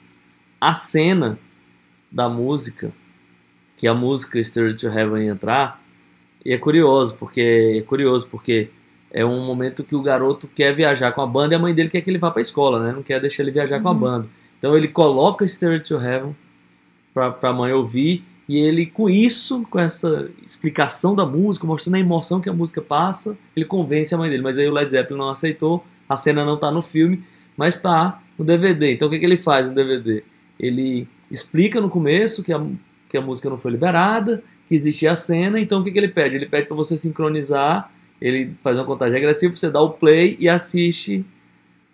[0.60, 1.38] a cena
[2.10, 2.90] da música,
[3.76, 5.82] que a música Stereo to Heaven ia entrar,
[6.44, 8.68] e é curioso, porque é curioso porque
[9.10, 11.88] é um momento que o garoto quer viajar com a banda e a mãe dele
[11.88, 12.92] quer que ele vá para a escola, né?
[12.92, 13.98] Não quer deixar ele viajar com a Uhum.
[13.98, 14.28] banda.
[14.58, 16.34] Então ele coloca Stereo to Heaven
[17.12, 22.00] para a mãe ouvir e ele com isso, com essa explicação da música, mostrando a
[22.00, 25.18] emoção que a música passa, ele convence a mãe dele, mas aí o Led Zeppelin
[25.18, 27.22] não aceitou, a cena não tá no filme,
[27.56, 28.92] mas tá no DVD.
[28.92, 30.22] Então o que, que ele faz no DVD?
[30.60, 32.62] Ele explica no começo que a,
[33.08, 36.08] que a música não foi liberada, que existia a cena, então o que, que ele
[36.08, 36.36] pede?
[36.36, 40.48] Ele pede para você sincronizar, ele faz uma contagem regressiva, você dá o play e
[40.48, 41.24] assiste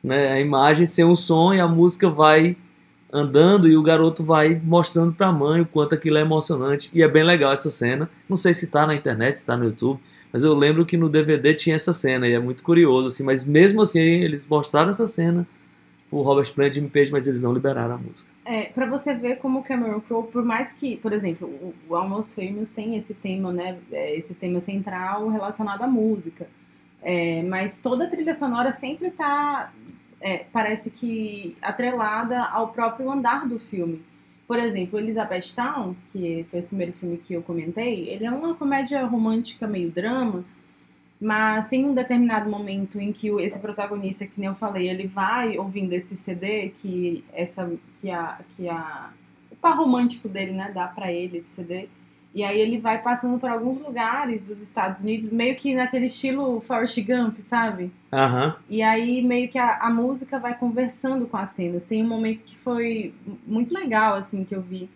[0.03, 2.57] né, a imagem sem o som e a música vai
[3.12, 6.90] andando e o garoto vai mostrando pra mãe o quanto aquilo é emocionante.
[6.92, 8.09] E é bem legal essa cena.
[8.29, 10.01] Não sei se tá na internet, se tá no YouTube,
[10.33, 13.23] mas eu lembro que no DVD tinha essa cena e é muito curioso, assim.
[13.23, 15.46] Mas mesmo assim, eles mostraram essa cena,
[16.11, 18.31] o Robert Plant e Jimmy mas eles não liberaram a música.
[18.44, 21.94] É, pra você ver como o Cameron Crowe, por mais que, por exemplo, o, o
[21.94, 26.49] Almost Famous tem esse tema, né, é, esse tema central relacionado à música,
[27.03, 29.73] é, mas toda a trilha sonora sempre tá,
[30.21, 34.03] é, parece que atrelada ao próprio andar do filme.
[34.47, 38.55] Por exemplo, Elizabeth Town, que foi esse primeiro filme que eu comentei, ele é uma
[38.55, 40.45] comédia romântica meio drama,
[41.21, 45.59] Mas tem um determinado momento em que esse protagonista, que nem eu falei, ele vai
[45.59, 49.11] ouvindo esse CD que essa que a que a
[49.51, 51.89] o par romântico dele, né, dá pra ele esse CD.
[52.33, 56.61] E aí ele vai passando por alguns lugares dos Estados Unidos, meio que naquele estilo
[56.61, 57.90] Forrest Gump, sabe?
[58.12, 58.55] Aham.
[58.69, 61.85] E aí meio que a, a música vai conversando com as cenas.
[61.85, 63.12] Tem um momento que foi
[63.45, 64.88] muito legal, assim, que eu vi.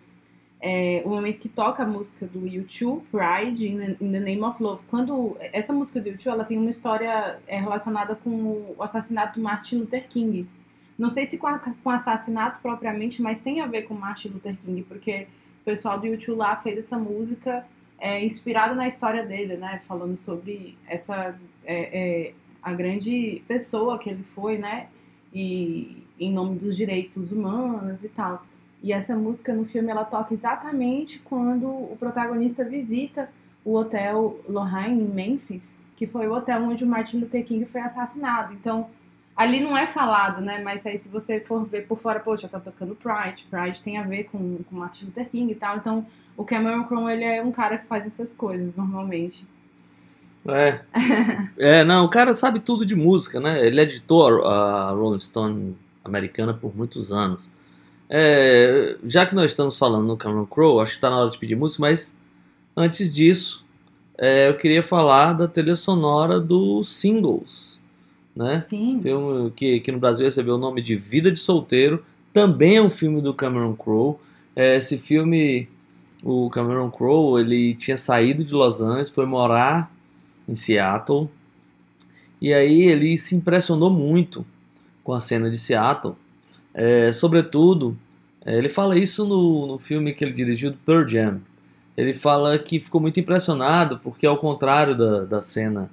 [0.61, 4.43] É, o momento que toca a música do U2, Pride, in the, in the Name
[4.43, 4.83] of Love.
[4.89, 9.43] Quando essa música do U2, ela tem uma história é, relacionada com o assassinato do
[9.43, 10.49] Martin Luther King.
[10.97, 14.57] Não sei se com, a, com assassinato propriamente, mas tem a ver com Martin Luther
[14.65, 15.27] King, porque
[15.65, 17.65] o pessoal do U2 lá fez essa música
[17.99, 19.81] é, inspirada na história dele, né?
[19.83, 24.89] Falando sobre essa é, é, a grande pessoa que ele foi, né?
[25.33, 28.45] E em nome dos direitos humanos e tal.
[28.83, 33.31] E essa música no filme ela toca exatamente quando o protagonista visita
[33.65, 37.81] o hotel Lorraine em Memphis, que foi o hotel onde o Martin Luther King foi
[37.81, 38.53] assassinado.
[38.53, 38.91] Então,
[39.37, 40.63] ali não é falado, né?
[40.63, 43.47] Mas aí se você for ver por fora, poxa, tá tocando Pride.
[43.51, 45.77] Pride tem a ver com, com Martin Luther King e tal.
[45.77, 49.47] Então, o Cameron Crowe, ele é um cara que faz essas coisas normalmente.
[50.47, 50.81] É.
[51.81, 53.67] é, não, o cara sabe tudo de música, né?
[53.67, 57.51] Ele editou a, a Rolling Stone americana por muitos anos.
[58.09, 61.39] É, já que nós estamos falando no Cameron Crowe, acho que está na hora de
[61.39, 62.19] pedir música, mas
[62.77, 63.65] antes disso,
[64.19, 67.81] é, eu queria falar da trilha sonora dos singles,
[68.35, 68.61] né?
[68.61, 69.01] Sim.
[69.01, 72.91] Filme que, que no Brasil recebeu o nome de Vida de Solteiro, também é um
[72.91, 74.17] filme do Cameron Crowe.
[74.57, 75.69] É, esse filme,
[76.23, 79.95] o Cameron Crowe, ele tinha saído de Los Angeles, foi morar
[80.49, 81.29] em Seattle,
[82.41, 84.45] e aí ele se impressionou muito
[85.03, 86.15] com a cena de Seattle.
[86.75, 87.97] É, sobretudo,
[88.45, 91.41] é, ele fala isso no, no filme que ele dirigiu do Pearl Jam.
[91.97, 95.89] Ele fala que ficou muito impressionado porque, ao contrário da, da cena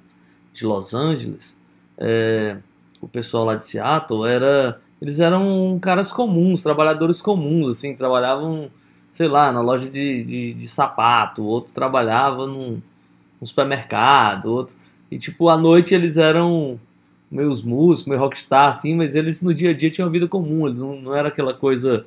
[0.52, 1.61] de Los Angeles,
[1.98, 2.56] é,
[3.00, 8.70] o pessoal lá de Seattle era eles eram caras comuns, trabalhadores comuns, assim, trabalhavam,
[9.10, 12.80] sei lá, na loja de, de, de sapato, outro trabalhava num,
[13.40, 14.76] num supermercado, outro.
[15.10, 16.78] E tipo, à noite eles eram
[17.28, 20.78] meus músicos, meio rockstar, assim, mas eles no dia a dia tinham vida comum, eles
[20.78, 22.06] não, não era aquela coisa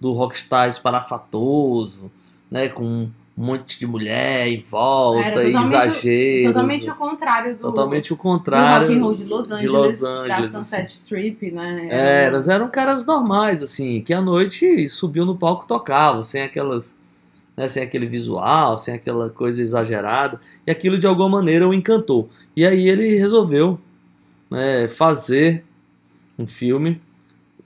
[0.00, 2.10] do rockstar esparafatoso,
[2.50, 6.52] né, com um monte de mulher em volta, Era totalmente- exageros.
[6.52, 10.00] Totalmente o contrário do, Totalmente o do contrário rock and roll de Los Angeles, Los
[10.00, 10.94] da Angeles, Sunset assim.
[10.94, 11.88] Strip, né?
[11.90, 16.42] É, elas eram caras normais, assim, que à noite subiam no palco e tocavam, sem
[16.42, 16.98] aquelas.
[17.56, 20.38] né, sem aquele visual, sem aquela coisa exagerada.
[20.66, 22.28] E aquilo de alguma maneira o encantou.
[22.54, 23.78] E aí ele resolveu
[24.50, 25.64] né, fazer
[26.38, 27.00] um filme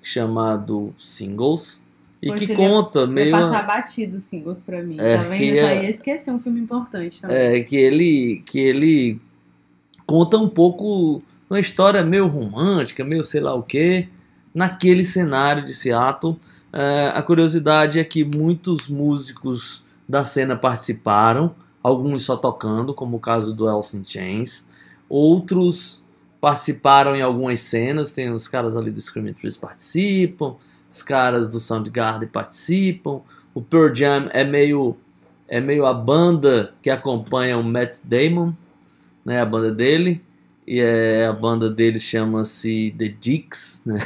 [0.02, 1.82] chamado Singles.
[2.24, 3.32] E Poxa, que ia- conta Vai meio.
[3.32, 5.42] passar batido os singles pra mim, É, tá vendo?
[5.42, 7.36] Eu já é- ia esquecer um filme importante também.
[7.36, 9.20] É, que ele, que ele
[10.06, 11.18] conta um pouco
[11.50, 14.08] uma história meio romântica, meio sei lá o que,
[14.54, 16.36] naquele cenário de Seattle.
[16.72, 23.20] É, a curiosidade é que muitos músicos da cena participaram, alguns só tocando, como o
[23.20, 24.66] caso do in Chains,
[25.08, 26.02] outros
[26.40, 30.56] participaram em algumas cenas, tem os caras ali do Screaming Trees participam,
[30.94, 33.20] os caras do Soundgarden participam,
[33.52, 34.96] o Pearl Jam é meio
[35.48, 38.52] é meio a banda que acompanha o Matt Damon,
[39.24, 40.22] né, a banda dele,
[40.64, 43.98] e é, a banda dele chama-se The Dicks, né?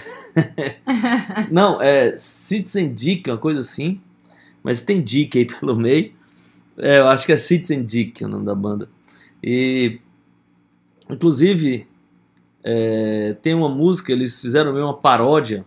[1.52, 4.00] Não, é Citizen Dick, uma coisa assim,
[4.62, 6.12] mas tem Dick aí pelo meio.
[6.78, 8.88] É, eu acho que é Citizen Dick o nome da banda.
[9.44, 10.00] E,
[11.08, 11.86] inclusive,
[12.64, 15.64] é, tem uma música, eles fizeram meio uma paródia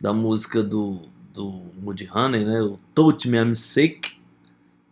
[0.00, 2.62] da música do, do Woody Honey, né?
[2.62, 4.18] O Touch Me I'm Sick,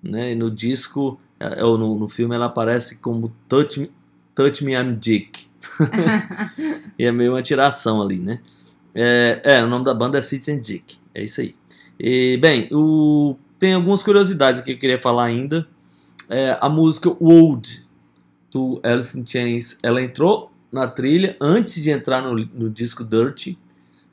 [0.02, 0.32] né?
[0.32, 3.90] E no disco, é, ou no, no filme, ela aparece como Touch Me,
[4.34, 5.46] Touch Me I'm Dick.
[6.98, 8.40] e é meio uma tiração ali, né?
[8.94, 10.96] É, é, o nome da banda é Citizen Dick.
[11.14, 11.54] É isso aí.
[11.98, 15.66] E, bem, o, tem algumas curiosidades aqui que eu queria falar ainda.
[16.28, 17.86] É, a música Wold
[18.50, 23.58] do Alice in Chains, ela entrou na trilha antes de entrar no, no disco Dirty.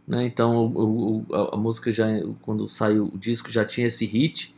[0.07, 0.25] Né?
[0.25, 2.05] Então o, o, a, a música já,
[2.41, 4.53] quando saiu o disco, já tinha esse hit,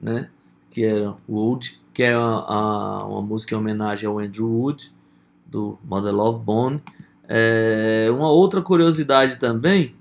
[0.00, 0.28] né?
[0.70, 4.92] que era Wood, que é uma, a- uma música em homenagem ao Andrew Wood,
[5.46, 6.82] do Mother Love Bone.
[7.28, 9.94] É, uma outra curiosidade também,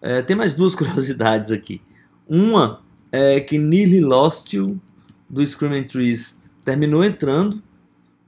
[0.00, 1.80] é, tem mais duas curiosidades aqui.
[2.28, 4.80] Uma é que Nearly Lost You,
[5.28, 7.62] do Screaming Trees, terminou entrando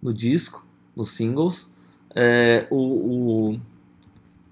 [0.02, 1.70] no disco, nos singles.
[2.14, 2.76] É, o,
[3.52, 3.60] o,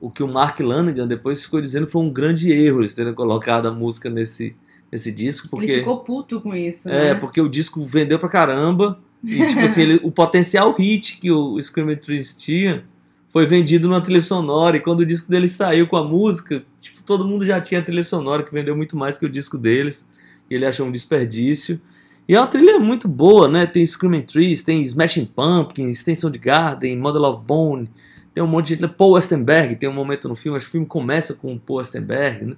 [0.01, 3.67] o que o Mark Lanigan depois ficou dizendo foi um grande erro eles terem colocado
[3.67, 4.55] a música nesse,
[4.93, 7.15] nesse disco, porque Ele ficou puto com isso, é, né?
[7.15, 11.61] porque o disco vendeu pra caramba, E, tipo assim, ele- o potencial hit que o
[11.61, 12.85] Screaming Trees tinha
[13.29, 14.77] foi vendido numa trilha sonora.
[14.77, 17.83] E quando o disco dele saiu com a música, tipo, todo mundo já tinha a
[17.83, 20.09] trilha sonora, que vendeu muito mais que o disco deles.
[20.49, 21.81] E ele achou um desperdício.
[22.29, 23.67] E é uma trilha muito boa, né?
[23.67, 27.91] Tem Screaming Trees, tem Smashing Pumpkins, tem Soundgarden, Model of Bone,
[28.39, 28.87] tem um monte de...
[28.87, 31.81] Paul Westenberg, tem um momento no filme, acho que o filme começa com o Paul
[31.81, 32.57] Westenberg, né?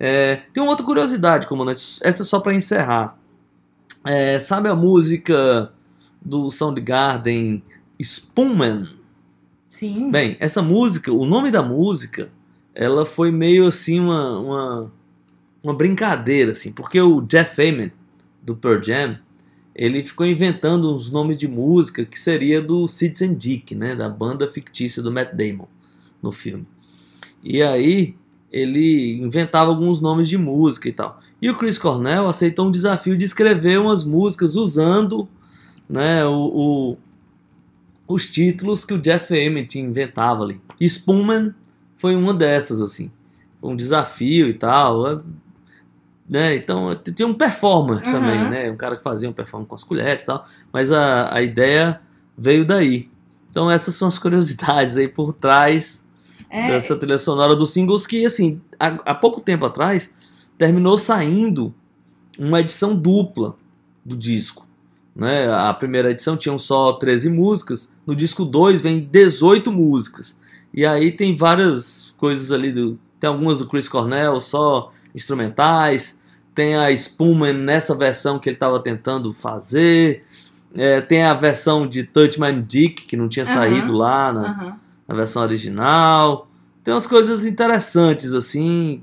[0.00, 3.18] É, tem uma outra curiosidade, comandante, essa é só para encerrar.
[4.06, 5.70] É, sabe a música
[6.24, 7.62] do Soundgarden
[8.00, 8.88] Spoonman?
[9.70, 10.10] Sim.
[10.10, 12.30] Bem, essa música, o nome da música,
[12.74, 14.92] ela foi meio assim uma, uma,
[15.62, 17.92] uma brincadeira, assim, porque o Jeff Ament,
[18.40, 19.18] do Pearl Jam,
[19.78, 24.48] ele ficou inventando uns nomes de música que seria do Citizen Dick, né, da banda
[24.48, 25.68] fictícia do Matt Damon
[26.20, 26.66] no filme.
[27.42, 28.16] E aí
[28.50, 31.20] ele inventava alguns nomes de música e tal.
[31.40, 35.28] E o Chris Cornell aceitou um desafio de escrever umas músicas usando
[35.88, 36.98] né, o, o-
[38.08, 40.60] os títulos que o Jeff Ament inventava ali.
[40.80, 41.54] E Spoonman
[41.94, 43.10] foi uma dessas, assim.
[43.62, 45.22] Um desafio e tal.
[46.28, 46.56] Né?
[46.56, 48.12] Então, tinha um performer Uhum.
[48.12, 48.70] também, né?
[48.70, 50.44] Um cara que fazia um performance com as colheres e tal.
[50.72, 52.00] Mas a, a ideia
[52.36, 53.08] veio daí.
[53.50, 56.04] Então, essas são as curiosidades aí por trás
[56.50, 60.10] É, dessa trilha sonora dos singles que, assim, há, há pouco tempo atrás,
[60.56, 61.74] terminou saindo
[62.38, 63.54] uma edição dupla
[64.04, 64.66] do disco.
[65.16, 65.50] Né?
[65.52, 70.36] A primeira edição tinha só 13 músicas, no disco 2 vem 18 músicas.
[70.72, 76.18] E aí tem várias coisas ali, do, tem algumas do Chris Cornell, só instrumentais,
[76.54, 80.24] tem a Spoonman nessa versão que ele estava tentando fazer,
[80.74, 83.54] é, tem a versão de Touch My Dick, que não tinha Aham.
[83.54, 84.80] saído lá na, aham.
[85.06, 86.48] na versão original.
[86.84, 89.02] Tem umas coisas interessantes assim,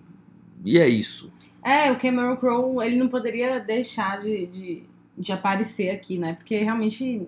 [0.63, 1.31] e é isso.
[1.63, 4.83] É, o Cameron Crowe, ele não poderia deixar de, de,
[5.17, 6.33] de aparecer aqui, né?
[6.33, 7.27] Porque realmente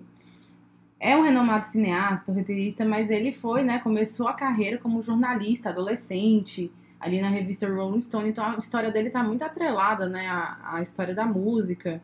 [1.00, 3.78] é um renomado cineasta, roteirista, mas ele foi, né?
[3.78, 6.70] Começou a carreira como jornalista, adolescente,
[7.00, 8.28] ali na revista Rolling Stone.
[8.28, 10.26] Então a história dele tá muito atrelada, né?
[10.64, 12.00] À história da música.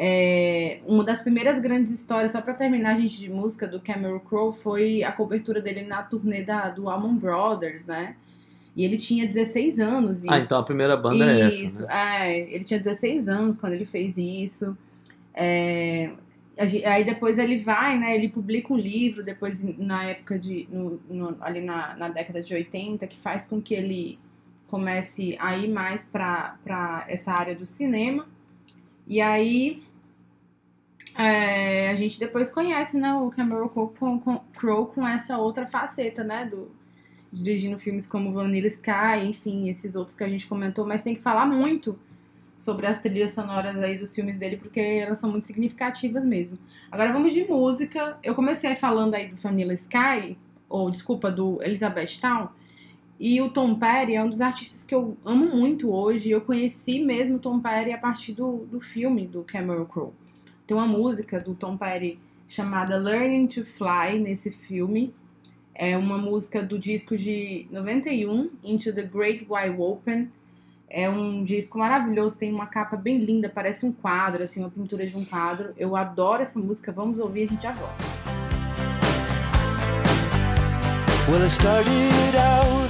[0.00, 4.54] É, uma das primeiras grandes histórias, só pra terminar, gente, de música do Cameron Crowe
[4.62, 8.14] foi a cobertura dele na turnê da, do Allman Brothers, né?
[8.76, 10.22] E ele tinha 16 anos.
[10.28, 12.30] Ah, isso- então a primeira banda é isso, essa, né?
[12.30, 12.38] é.
[12.54, 14.78] Ele tinha 16 anos quando ele fez isso.
[15.34, 16.14] É, a
[16.58, 18.14] aí depois ele vai, né?
[18.16, 20.68] Ele publica um livro, depois na época de.
[20.70, 24.18] no- no- ali na, na década de 80, que faz com que ele
[24.66, 28.26] comece a ir mais pra essa área do cinema.
[29.06, 29.82] E aí.
[31.14, 35.66] é, a gente depois conhece, né, o Cameron Crowe com, com, Crowe com essa outra
[35.66, 36.70] faceta, né, do,
[37.32, 41.20] dirigindo filmes como Vanilla Sky, enfim, esses outros que a gente comentou, mas tem que
[41.22, 41.98] falar muito
[42.58, 46.58] sobre as trilhas sonoras aí dos filmes dele, porque elas são muito significativas mesmo.
[46.90, 48.18] Agora vamos de música.
[48.22, 50.36] Eu comecei falando aí do Vanilla Sky,
[50.68, 52.48] ou desculpa, do Elizabeth Town,
[53.20, 56.30] e o Tom Petty é um dos artistas que eu amo muito hoje.
[56.30, 60.12] Eu conheci mesmo o Tom Petty a partir do, do filme do Cameron Crowe.
[60.66, 65.12] Tem uma música do Tom Petty chamada Learning to Fly nesse filme.
[65.74, 70.30] É uma música do disco de 91, Into the Great Wide Open.
[70.90, 75.06] É um disco maravilhoso, tem uma capa bem linda, parece um quadro, assim, uma pintura
[75.06, 75.74] de um quadro.
[75.76, 77.94] Eu adoro essa música, vamos ouvir, a gente já volta.
[81.28, 82.88] Well, started out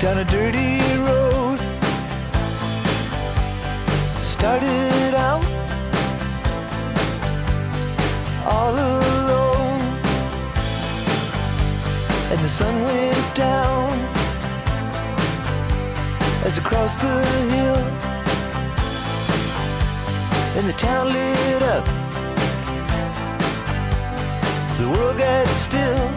[0.00, 1.60] down a dirty road.
[4.20, 5.44] Started out
[8.44, 9.80] all alone,
[12.32, 14.15] and the sun went down
[16.46, 17.76] as I crossed the hill,
[20.56, 21.84] and the town lit up.
[24.78, 26.10] The world got still.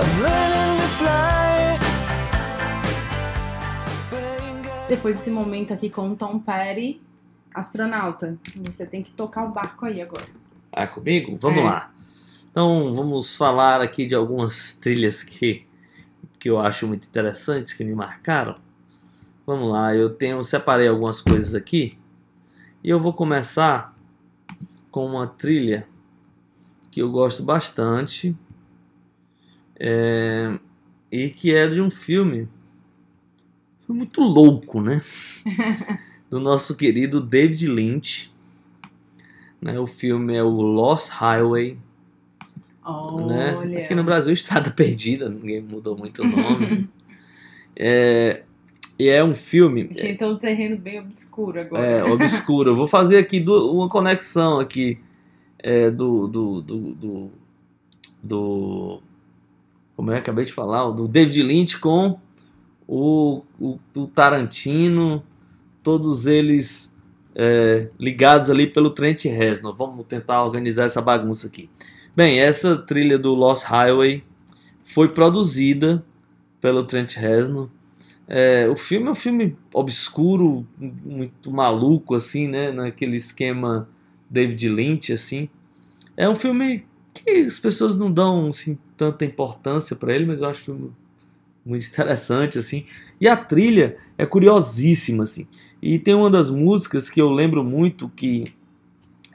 [0.00, 1.78] I'm learning to fly.
[4.88, 7.00] Depois desse momento aqui com o Tom Petty,
[7.54, 10.24] astronauta, você tem que tocar o barco aí agora.
[10.72, 11.36] Ah, comigo?
[11.40, 11.64] Vamos É.
[11.64, 11.90] lá.
[12.50, 15.64] Então, vamos falar aqui de algumas trilhas que,
[16.38, 18.56] que eu acho muito interessantes, que me marcaram.
[19.46, 21.98] Vamos lá, eu tenho separei algumas coisas aqui.
[22.82, 23.96] E eu vou começar
[24.90, 25.88] com uma trilha
[26.90, 28.36] que eu gosto bastante.
[29.78, 30.58] é,
[31.10, 32.48] e que é de um filme.
[33.86, 35.00] Foi muito louco, né?
[36.28, 38.30] Do nosso querido David Lynch.
[39.60, 39.78] Né?
[39.78, 41.78] O filme é o Lost Highway.
[43.26, 43.54] Né?
[43.56, 43.78] Olha.
[43.80, 46.88] Aqui no Brasil, Estrada Perdida, ninguém mudou muito o nome.
[47.80, 48.42] É,
[48.98, 49.88] E é um filme.
[49.96, 51.84] A gente tá num terreno bem obscuro agora.
[51.86, 52.70] É, obscuro.
[52.72, 54.98] Eu vou fazer aqui uma conexão aqui
[55.60, 57.30] é, do, do, do, do,
[58.20, 59.00] do-
[59.94, 60.90] Como é que eu acabei de falar?
[60.90, 62.18] Do David Lynch com
[62.88, 65.22] o, o, do Tarantino,
[65.82, 66.92] todos eles
[67.36, 69.76] é, ligados ali pelo Trent Reznor.
[69.76, 71.70] Vamos tentar organizar essa bagunça aqui.
[72.18, 74.24] Bem, essa trilha do Lost Highway
[74.82, 76.04] foi produzida
[76.60, 77.68] pelo Trent Reznor.
[78.26, 82.72] É, o filme é um filme obscuro, muito maluco, assim, né?
[82.72, 83.88] Naquele esquema
[84.28, 85.48] David Lynch, assim.
[86.16, 90.48] É um filme que as pessoas não dão assim, tanta importância para ele, mas eu
[90.48, 90.92] acho o filme
[91.64, 92.84] muito interessante, assim.
[93.20, 95.46] E a trilha é curiosíssima, assim.
[95.80, 98.52] E tem uma das músicas que eu lembro muito que,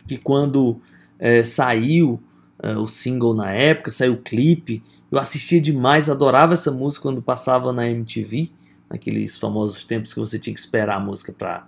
[0.06, 0.82] que quando
[1.18, 2.22] é, saiu
[2.64, 7.22] é, o single na época, saiu o clipe, eu assistia demais, adorava essa música quando
[7.22, 8.50] passava na MTV
[8.90, 11.66] naqueles famosos tempos que você tinha que esperar a música para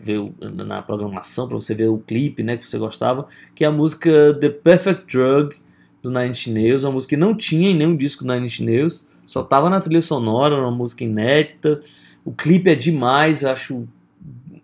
[0.00, 3.72] ver na programação, para você ver o clipe, né, que você gostava, que é a
[3.72, 5.56] música The Perfect Drug
[6.02, 8.60] do Nine Inch Nails, uma música que não tinha em nenhum disco do Nine Inch
[8.60, 11.80] Nails, só tava na trilha sonora, uma música inédita.
[12.24, 13.88] O clipe é demais, acho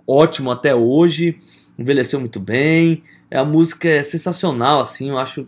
[0.06, 1.36] ótimo até hoje,
[1.76, 3.02] envelheceu muito bem.
[3.38, 5.46] A música é sensacional, assim, eu acho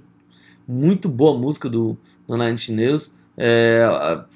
[0.67, 3.15] muito boa a música do, do Nine Inch Nails.
[3.37, 3.85] É,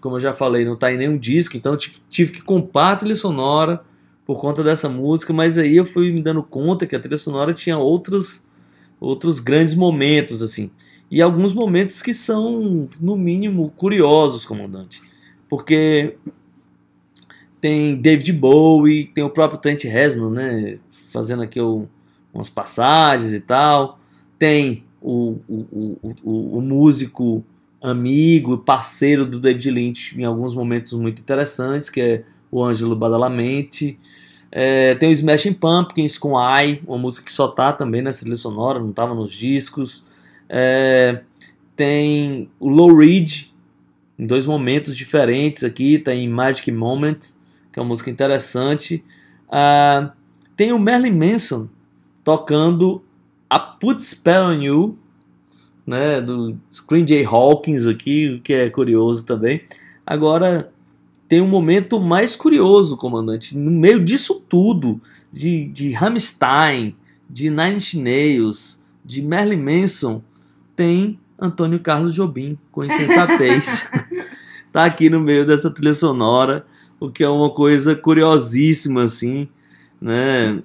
[0.00, 1.76] como eu já falei, não tá em nenhum disco, então
[2.08, 3.82] tive que comprar a trilha sonora
[4.26, 7.54] por conta dessa música, mas aí eu fui me dando conta que a trilha sonora
[7.54, 8.46] tinha outros,
[9.00, 10.70] outros grandes momentos, assim.
[11.10, 15.00] E alguns momentos que são, no mínimo, curiosos, comandante.
[15.48, 16.16] Porque
[17.60, 20.78] tem David Bowie, tem o próprio Trent Reznor, né?
[21.10, 21.88] Fazendo aqui o-
[22.38, 23.98] umas passagens e tal.
[24.38, 27.44] Tem o, o, o, o, músico
[27.82, 33.98] amigo, parceiro do David Lynch em alguns momentos muito interessantes, que é o Ângelo Badalamenti.
[34.50, 38.36] É, tem o Smashing Pumpkins com I, uma música que só tá também nessa trilha
[38.36, 40.04] sonora, não tava nos discos.
[40.48, 41.20] É,
[41.76, 43.48] tem o Low Reed,
[44.18, 47.18] em dois momentos diferentes aqui, tem Magic Moment,
[47.72, 49.04] que é uma música interessante.
[49.50, 50.12] Ah,
[50.56, 51.68] tem o Merlin Manson
[52.28, 53.02] tocando
[53.48, 54.98] a Put Spell on You,
[55.86, 57.24] né, do Screen J.
[57.24, 59.62] Hawkins aqui, o que é curioso também.
[60.06, 60.70] Agora,
[61.26, 63.56] tem um momento mais curioso, comandante.
[63.56, 65.00] No meio disso tudo,
[65.32, 66.94] de, de Rammstein,
[67.30, 70.22] de Nine Inch Nails, de Merlin Manson,
[70.76, 73.88] tem Antônio Carlos Jobim, com insensatez.
[74.70, 76.66] tá aqui no meio dessa trilha sonora,
[77.00, 79.48] o que é uma coisa curiosíssima, assim,
[79.98, 80.62] né?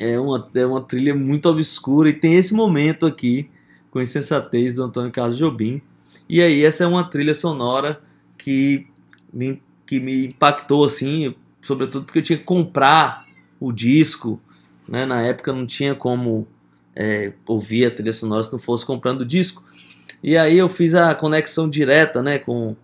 [0.00, 3.50] É uma, é uma trilha muito obscura e tem esse momento aqui
[3.90, 5.82] com insensatez do Antônio Carlos Jobim.
[6.28, 8.00] E aí, essa é uma trilha sonora
[8.36, 8.86] que
[9.32, 13.26] me, que me impactou, assim, sobretudo porque eu tinha que comprar
[13.58, 14.40] o disco,
[14.88, 15.04] né?
[15.04, 16.46] Na época não tinha como
[16.94, 19.64] é, ouvir a trilha sonora se não fosse comprando o disco.
[20.22, 22.74] E aí eu fiz a conexão direta, né, com,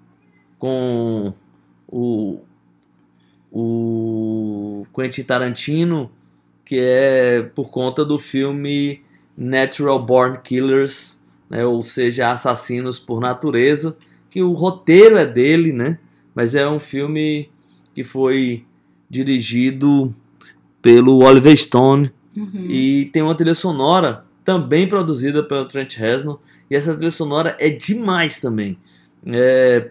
[0.58, 1.34] com
[1.88, 2.40] o,
[3.50, 6.10] o Quentin Tarantino,
[6.64, 9.02] que é por conta do filme
[9.36, 13.96] Natural Born Killers, né, ou seja, Assassinos por Natureza,
[14.30, 15.98] que o roteiro é dele, né,
[16.34, 17.50] mas é um filme
[17.94, 18.64] que foi
[19.08, 20.14] dirigido
[20.80, 22.12] pelo Oliver Stone.
[22.36, 22.66] Uhum.
[22.68, 26.40] e tem uma trilha sonora também produzida pelo Trent Reznor.
[26.68, 28.76] E essa trilha sonora é demais também.
[29.24, 29.90] É,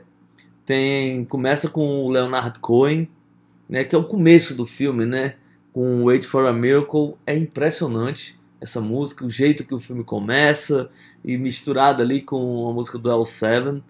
[0.65, 3.07] tem começa com o Leonard Cohen,
[3.67, 5.36] né, que é o começo do filme, né,
[5.74, 10.89] com Wait for a Miracle, é impressionante essa música, o jeito que o filme começa
[11.26, 13.82] e misturado ali com a música do L7,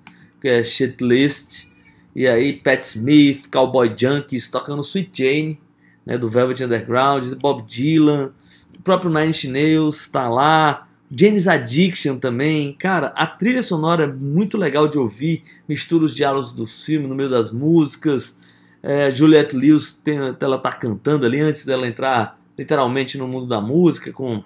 [0.41, 1.67] que é Shit List,
[2.15, 5.59] e aí Pat Smith, Cowboy Junkies tocando Sweet Jane,
[6.05, 8.33] né, do Velvet Underground, Bob Dylan,
[8.77, 14.07] o próprio Nine Inch Nails tá lá, Janis Addiction também, cara, a trilha sonora é
[14.07, 18.35] muito legal de ouvir, mistura os diálogos do filme no meio das músicas,
[18.83, 23.61] é, Juliette Lewis, tem, ela tá cantando ali antes dela entrar literalmente no mundo da
[23.61, 24.43] música com,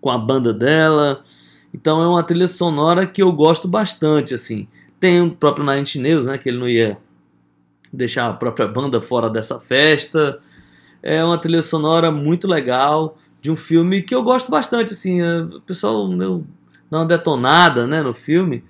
[0.00, 1.20] com a banda dela,
[1.72, 4.66] então é uma trilha sonora que eu gosto bastante, assim,
[4.98, 6.96] tem o próprio Nine Nails, né, que ele não ia
[7.92, 10.38] deixar a própria banda fora dessa festa,
[11.02, 15.42] é uma trilha sonora muito legal de um filme que eu gosto bastante, assim, é,
[15.42, 16.44] o pessoal meu,
[16.90, 18.64] dá uma detonada, né, no filme,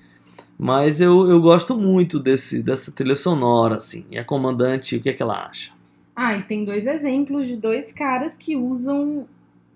[0.60, 5.08] mas eu, eu gosto muito desse, dessa trilha sonora, assim, e a comandante, o que
[5.08, 5.72] é que ela acha?
[6.14, 9.26] Ah, e tem dois exemplos de dois caras que usam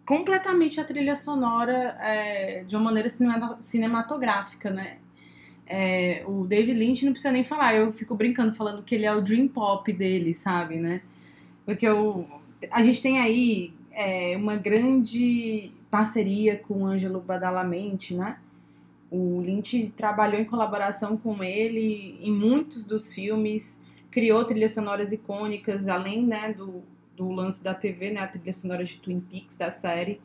[0.06, 4.98] completamente a trilha sonora é, de uma maneira cinema- cinematográfica, né?
[5.66, 9.14] é, o David Lynch não precisa nem falar, eu fico brincando falando que ele é
[9.14, 11.00] o dream pop dele, sabe, né?
[11.64, 12.28] Porque eu,
[12.70, 18.36] a gente tem aí é, uma grande parceria com o Ângelo Badalamente, né?
[19.16, 25.86] O Lynch trabalhou em colaboração com ele em muitos dos filmes, criou trilhas sonoras icônicas,
[25.86, 26.82] além né, do,
[27.16, 30.20] do lance da TV, né, a trilha sonora de Twin Peaks, da série.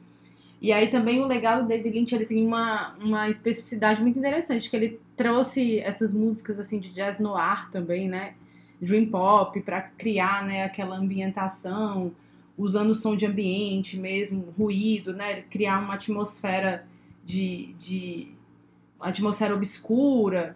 [0.60, 4.76] E aí também o legal do Lynch, ele tem uma, uma especificidade muito interessante, que
[4.76, 8.34] ele trouxe essas músicas assim de jazz noir também, né,
[8.82, 12.12] dream pop, para criar né, aquela ambientação,
[12.58, 16.88] usando o som de ambiente mesmo, ruído, né, criar uma atmosfera
[17.24, 18.39] de, de
[19.00, 20.56] atmosfera obscura.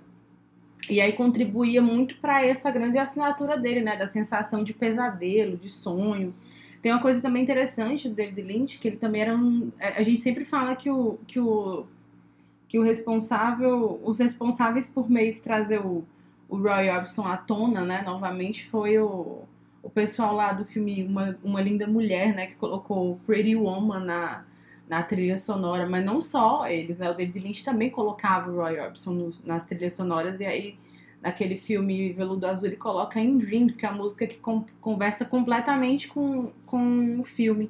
[0.90, 5.70] E aí contribuía muito para essa grande assinatura dele, né, da sensação de pesadelo, de
[5.70, 6.34] sonho.
[6.82, 9.72] Tem uma coisa também interessante do David Lynch, que ele também era um.
[9.80, 11.86] A a gente sempre fala que o, que o,
[12.68, 14.02] que o responsável.
[14.04, 16.04] Os responsáveis por meio que trazer o,
[16.50, 18.02] o Roy Orbison à tona, né?
[18.02, 19.44] Novamente, foi o,
[19.82, 22.48] o pessoal lá do filme Uma, Uma Linda Mulher, né?
[22.48, 24.44] Que colocou Pretty Woman na,
[24.88, 27.10] na trilha sonora, mas não só eles, né?
[27.10, 30.76] O David Lynch também colocava o Roy Orbison nos- nas trilhas sonoras, e aí
[31.22, 35.24] naquele filme Veludo Azul ele coloca In Dreams, que é a música que con- conversa
[35.26, 37.70] completamente com, com o filme.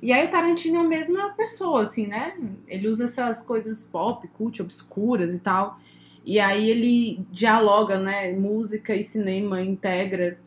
[0.00, 2.34] E aí o Tarantino é a mesma pessoa, assim, né?
[2.66, 5.78] Ele usa essas coisas pop, cult, obscuras e tal.
[6.24, 8.32] E aí ele dialoga, né?
[8.32, 10.38] Música e cinema integra.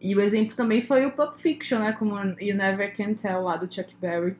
[0.00, 1.92] E o exemplo também foi o Pulp Fiction, né?
[1.92, 4.36] Como You Never Can Tell, lá do Chuck Berry.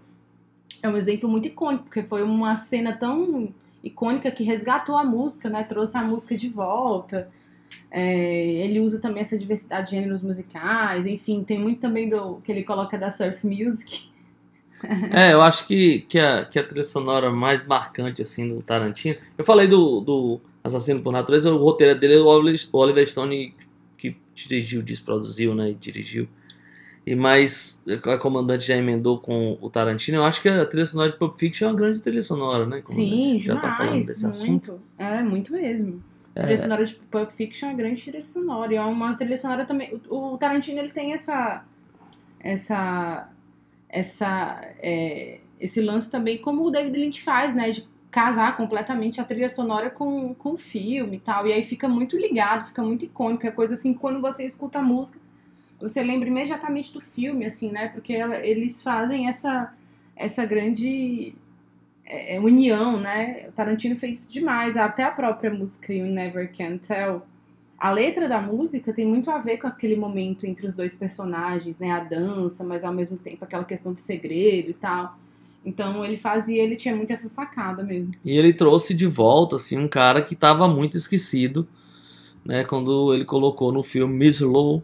[0.83, 3.49] É um exemplo muito icônico, porque foi uma cena tão
[3.83, 5.65] icônica que resgatou a música, né?
[5.65, 7.29] Trouxe a música de volta.
[7.91, 12.53] É, ele usa também essa diversidade de gêneros musicais, enfim, tem muito também do que
[12.53, 14.09] ele coloca da surf music.
[15.11, 19.17] É, eu acho que, que, a, que a trilha sonora mais marcante, assim, do Tarantino...
[19.37, 23.55] Eu falei do, do Assassino por Natureza, o roteiro dele é o Oliver, Stone
[23.97, 26.29] que dirigiu, disse, produziu, né, e dirigiu.
[27.07, 30.19] E mais, a comandante já emendou com o Tarantino.
[30.19, 32.83] Eu acho que a trilha sonora de Pulp Fiction é uma grande trilha sonora, né?
[32.83, 33.11] comandante?
[33.11, 34.73] Sim, já demais, tá falando desse assunto.
[34.73, 34.81] muito.
[34.99, 36.03] É, muito mesmo.
[36.35, 38.73] A trilha sonora de Pulp Fiction é uma grande trilha sonora.
[38.73, 40.01] E é uma trilha sonora também.
[40.11, 41.65] O, o Tarantino ele tem essa.
[42.41, 43.29] Essa.
[43.89, 44.61] Essa.
[44.81, 47.71] é, esse lance também, como o David Lynch faz, né?
[47.71, 51.47] De casar completamente a trilha sonora com, com o filme e tal.
[51.47, 53.47] E aí fica muito ligado, fica muito icônico.
[53.47, 55.21] É coisa assim, quando você escuta a música,
[55.81, 57.89] você lembra imediatamente do filme, assim, né?
[57.89, 59.73] Porque ela- eles fazem essa,
[60.15, 61.35] essa grande
[62.05, 63.47] é, é, união, né?
[63.49, 64.77] O Tarantino fez isso demais.
[64.77, 67.23] Até a própria música You Never Can Tell.
[67.79, 71.79] A letra da música tem muito a ver com aquele momento entre os dois personagens,
[71.79, 71.91] né?
[71.91, 75.19] A dança, mas ao mesmo tempo aquela questão de segredo e tal.
[75.65, 78.13] Então ele fazia, ele tinha muito essa sacada mesmo.
[78.25, 81.67] E ele trouxe de volta, assim, um cara que estava muito esquecido,
[82.45, 82.63] né?
[82.65, 84.81] Quando ele colocou no filme Miss Low,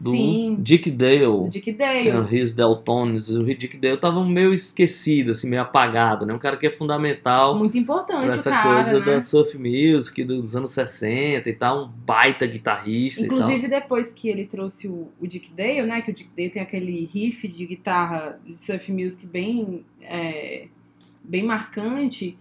[0.00, 0.56] do Sim.
[0.60, 1.26] Dick Dale.
[1.26, 2.10] O Dick Dale.
[2.10, 3.30] and His Deltones.
[3.30, 6.34] O Dick Dale tava meio esquecido, assim, meio apagado, né?
[6.34, 9.06] Um cara que é fundamental Muito importante o essa cara, coisa né?
[9.06, 13.38] da surf music dos anos 60 e tal, um baita guitarrista e tal.
[13.38, 16.02] Inclusive, depois que ele trouxe o, o Dick Dale, né?
[16.02, 20.66] Que o Dick Dale tem aquele riff de guitarra de surf music bem, é,
[21.24, 22.38] bem marcante.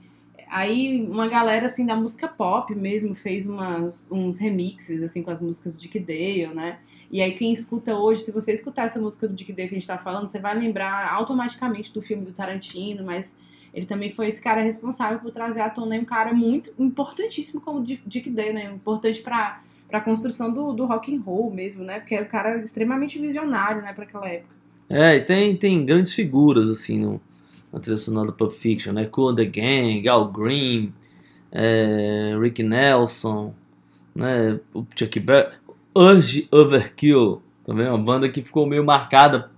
[0.55, 5.41] Aí uma galera assim da música pop mesmo fez umas, uns remixes assim com as
[5.41, 6.77] músicas do Dick Dale, né?
[7.11, 9.77] E aí quem escuta hoje, se você escutar essa música do Dick Dale que a
[9.77, 13.37] gente tá falando, você vai lembrar automaticamente do filme do Tarantino, mas
[13.73, 17.83] ele também foi esse cara responsável por trazer à tona um cara muito importantíssimo como
[17.83, 18.71] Dick Dale, né?
[18.73, 21.99] Importante pra para construção do, do rock and roll mesmo, né?
[21.99, 24.55] Porque era um cara extremamente visionário, né, para aquela época.
[24.89, 27.21] É, e tem, tem grandes figuras, assim, no,
[27.71, 29.05] na trilha sonora do Pulp Fiction, né?
[29.05, 30.93] Cool and the Gang, Al Green,
[31.51, 33.53] é, Rick Nelson,
[34.15, 34.59] né?
[34.73, 35.49] O Chuck Berry,
[35.95, 39.49] Urge Overkill, também uma banda que ficou meio marcada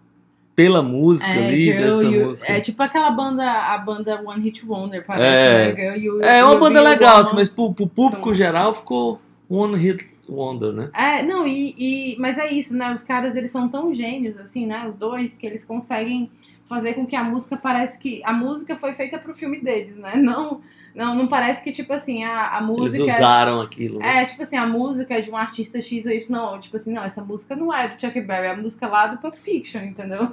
[0.55, 2.51] pela música ali, Girl, dessa You- música.
[2.51, 5.65] é tipo aquela banda, a banda One Hit Wonder, parece, É.
[5.67, 5.75] né?
[5.75, 9.21] Girl, You- É You uma banda legal, assim, mas pro, pro público São- geral ficou
[9.47, 10.89] One Hit Wonder, né?
[10.95, 12.91] É, não, e, e- mas é isso, né?
[12.93, 14.87] Os caras, eles são tão gênios, assim, né?
[14.89, 16.29] Os dois, que eles conseguem
[16.67, 18.21] fazer com que a música parece que...
[18.25, 20.15] A música foi feita pro filme deles, né?
[20.15, 20.61] Não,
[20.93, 23.03] não, não parece que, tipo assim, a, a Eles música...
[23.03, 23.99] usaram aquilo.
[23.99, 24.23] né?
[24.23, 26.25] É, tipo assim, a música é de um artista X ou Y.
[26.29, 29.07] Não, tipo assim, não, essa música não é do Chuck Berry, é a música lá
[29.07, 30.27] do Pulp Fiction, entendeu?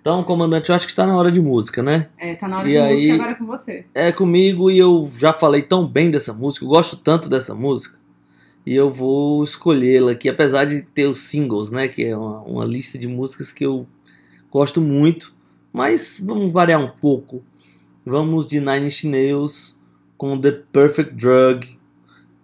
[0.00, 2.08] Então, comandante, eu acho que está na hora de música, né?
[2.18, 3.86] É, tá na hora E de aí- música agora com você.
[3.94, 7.96] É comigo e eu já falei tão bem dessa música, eu gosto tanto dessa música.
[8.66, 11.86] E eu vou escolhê-la aqui, apesar de ter os singles, né?
[11.88, 13.86] Que é uma, uma lista de músicas que eu
[14.52, 15.34] gosto muito.
[15.72, 17.42] Mas vamos variar um pouco.
[18.04, 19.80] Vamos de Nine Inch Nails
[20.18, 21.66] com The Perfect Drug,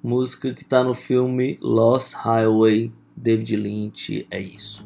[0.02, 4.84] música que tá no filme Lost Highway, David Lynch, é isso.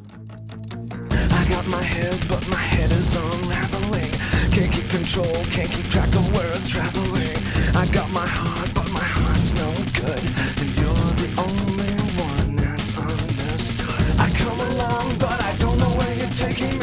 [16.35, 16.82] Taking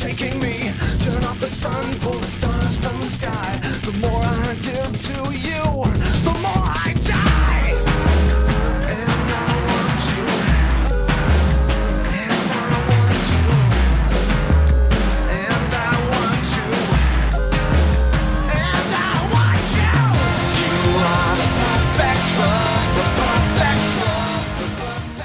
[0.00, 0.72] shaking me.
[1.00, 3.50] Turn off the sun, pull the stars from the sky.
[3.84, 5.64] The more I give to you,
[6.24, 7.50] the more I die.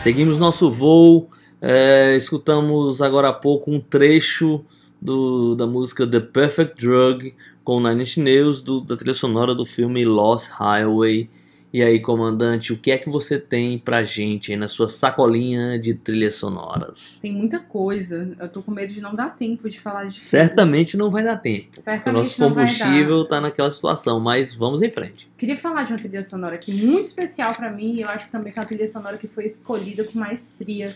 [0.03, 1.27] Seguimos nosso voo,
[1.61, 4.63] é, escutamos agora há pouco um trecho
[5.01, 7.33] do- da música The Perfect Drug
[7.63, 11.29] com Nine Inch Nails do- da trilha sonora do filme Lost Highway.
[11.73, 15.77] E aí, comandante, o que é que você tem pra gente aí na sua sacolinha
[15.77, 17.19] de trilhas sonoras?
[17.21, 18.33] Tem muita coisa.
[18.39, 20.21] Eu tô com medo de não dar tempo de falar de tudo.
[20.21, 21.65] Certamente não vai dar tempo.
[21.65, 25.29] porque O Certamente nosso não combustível tá naquela situação, mas vamos em frente.
[25.37, 28.31] Queria falar de uma trilha sonora aqui muito especial pra mim, e eu acho que
[28.31, 30.95] também que é uma trilha sonora que foi escolhida com maestria.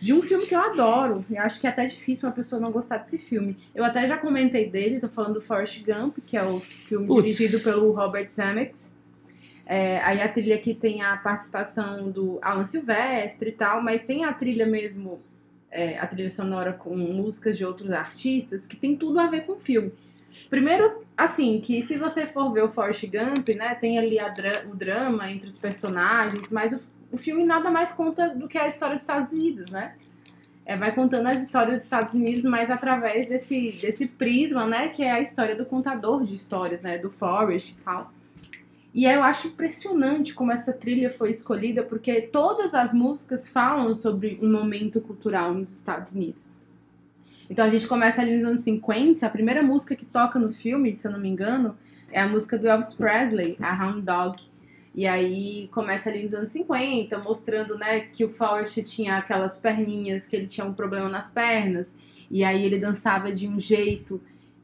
[0.00, 2.70] De um filme que eu adoro, e acho que é até difícil uma pessoa não
[2.70, 3.56] gostar desse filme.
[3.74, 7.60] Eu até já comentei dele, tô falando do Forrest Gump, que é o filme dirigido
[7.64, 8.96] pelo Robert Zemeckis.
[9.66, 14.24] É, aí a trilha aqui tem a participação do Alan Silvestre e tal, mas tem
[14.24, 15.20] a trilha mesmo,
[15.70, 19.52] é, a trilha sonora com músicas de outros artistas, que tem tudo a ver com
[19.52, 19.92] o filme.
[20.48, 24.76] Primeiro, assim, que se você for ver o Forrest Gump, né, tem ali dra- o
[24.76, 26.80] drama entre os personagens, mas o,
[27.10, 29.94] o filme nada mais conta do que a história dos Estados Unidos, né?
[30.64, 35.02] É, vai contando as histórias dos Estados Unidos, mas através desse, desse prisma, né, que
[35.02, 38.12] é a história do contador de histórias, né, do Forrest e tal.
[38.92, 44.38] E eu acho impressionante como essa trilha foi escolhida, porque todas as músicas falam sobre
[44.42, 46.50] um momento cultural nos Estados Unidos.
[47.48, 50.94] Então a gente começa ali nos anos 50, a primeira música que toca no filme,
[50.94, 51.76] se eu não me engano,
[52.10, 54.42] é a música do Elvis Presley, a Hound Dog.
[54.98, 60.26] E aí começa ali nos anos 50, mostrando, né, que o Forrest tinha aquelas perninhas,
[60.26, 61.94] que ele tinha um problema nas pernas,
[62.28, 64.20] e aí ele dançava de um jeito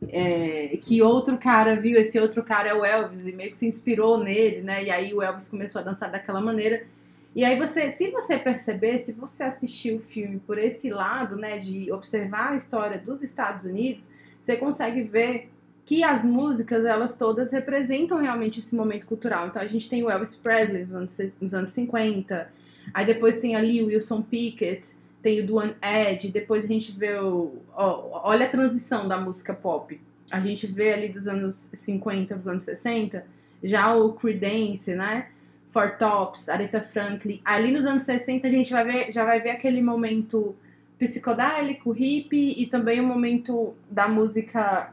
[0.09, 3.69] é, que outro cara viu, esse outro cara é o Elvis, e meio que se
[3.69, 4.83] inspirou nele, né?
[4.83, 6.85] E aí o Elvis começou a dançar daquela maneira.
[7.33, 11.59] E aí você, se você perceber, se você assistir o filme por esse lado, né,
[11.59, 14.11] de observar a história dos Estados Unidos,
[14.41, 15.49] você consegue ver
[15.85, 19.49] que as músicas, elas todas representam realmente esse momento cultural.
[19.49, 22.49] Então a gente tem o Elvis Presley nos anos, nos anos 50,
[22.93, 27.19] aí depois tem ali o Wilson Pickett, tem o Duane Eddy, depois a gente vê
[27.19, 27.55] o...
[27.75, 30.01] ó, olha a transição da música pop.
[30.31, 33.25] A gente vê ali dos anos 50 dos anos 60,
[33.63, 35.29] já o Creedence, né?
[35.71, 37.41] Four Tops, Aretha Franklin.
[37.45, 40.55] Ali nos anos 60 a gente vai ver, já vai ver aquele momento
[40.99, 44.93] psicodélico, hippie e também o momento da música.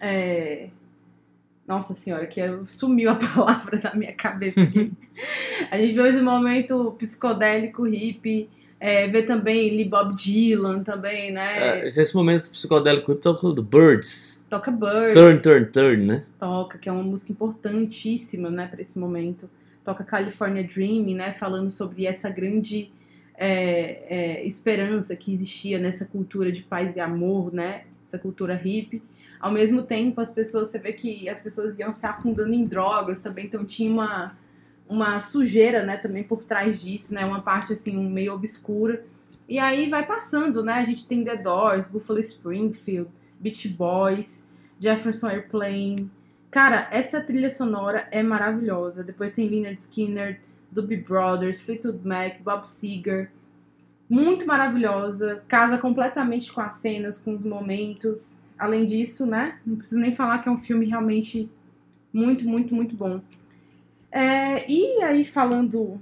[0.00, 0.68] É,
[1.66, 4.92] Nossa senhora, que sumiu a palavra da minha cabeça aqui.
[5.70, 8.48] a gente vê esse momento psicodélico, hippie.
[8.78, 11.80] É, vê também Lee Bob Dylan também, né?
[11.80, 14.44] É, nesse momento psicodélico, eu toco do Birds.
[14.50, 15.14] Toca Birds.
[15.14, 16.24] Turn, turn, turn, né?
[16.38, 19.48] toca, que é uma música importantíssima, né, para esse momento.
[19.82, 22.92] Toca California Dreaming, né, falando sobre essa grande
[23.34, 29.02] é, é, esperança que existia nessa cultura de paz e amor, né, essa cultura hippie.
[29.40, 33.20] Ao mesmo tempo, as pessoas, você vê que as pessoas iam se afundando em drogas
[33.20, 34.36] também, então tinha uma,
[34.88, 39.04] uma sujeira, né, também por trás disso, né, uma parte assim meio obscura.
[39.48, 44.44] E aí vai passando, né, a gente tem The Doors, Buffalo Springfield, Beach Boys,
[44.80, 46.10] Jefferson Airplane,
[46.56, 49.04] Cara, essa trilha sonora é maravilhosa.
[49.04, 50.40] Depois tem Leonard Skinner,
[50.72, 53.30] Doobie Brothers, Fleetwood Mac, Bob Seger.
[54.08, 55.42] Muito maravilhosa.
[55.46, 58.38] Casa completamente com as cenas, com os momentos.
[58.58, 59.58] Além disso, né?
[59.64, 61.50] Não preciso nem falar que é um filme realmente
[62.12, 63.20] muito, muito, muito bom.
[64.10, 66.00] É, e aí, falando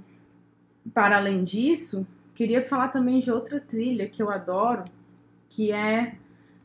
[0.93, 4.85] para além disso, queria falar também de outra trilha que eu adoro,
[5.49, 6.15] que é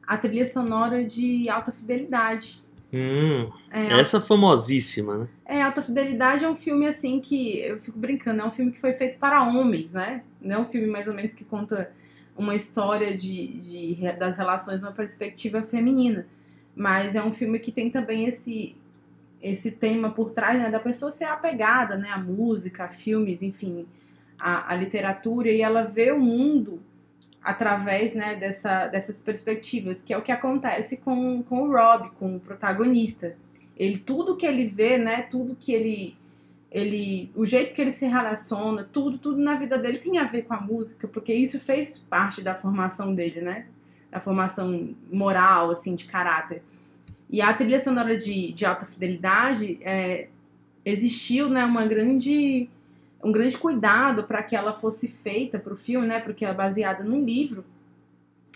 [0.07, 2.63] a trilha sonora de Alta Fidelidade.
[2.93, 5.29] Hum, É, essa famosíssima, né?
[5.45, 8.81] é, Alta Fidelidade é um filme assim que eu fico brincando, é um filme que
[8.81, 10.23] foi feito para homens, né?
[10.41, 11.93] Não é um filme mais ou menos que conta
[12.37, 16.27] uma história de, de- das relações numa perspectiva feminina.
[16.75, 18.77] Mas é um filme que tem também esse,
[19.43, 20.71] esse tema por trás, né?
[20.71, 22.11] Da pessoa ser apegada, né?
[22.11, 23.87] À música, a filmes, enfim,
[24.39, 26.81] a literatura, e ela vê o mundo
[27.43, 32.37] através né, dessa, dessas perspectivas, que é o que acontece com, com o Rob, com
[32.37, 33.37] o protagonista
[33.81, 36.15] ele tudo que ele vê, né, tudo que ele
[36.71, 40.43] ele o jeito que ele se relaciona, tudo, tudo na vida dele tem a ver
[40.43, 43.67] com a música, porque isso fez parte da formação dele, né?
[44.11, 46.63] Da formação moral, assim, de caráter.
[47.29, 50.29] E a trilha sonora de, de alta fidelidade é,
[50.85, 52.69] existiu, né, uma grande
[53.23, 56.21] um grande cuidado para que ela fosse feita para o filme, né?
[56.21, 57.65] Porque é baseada num livro,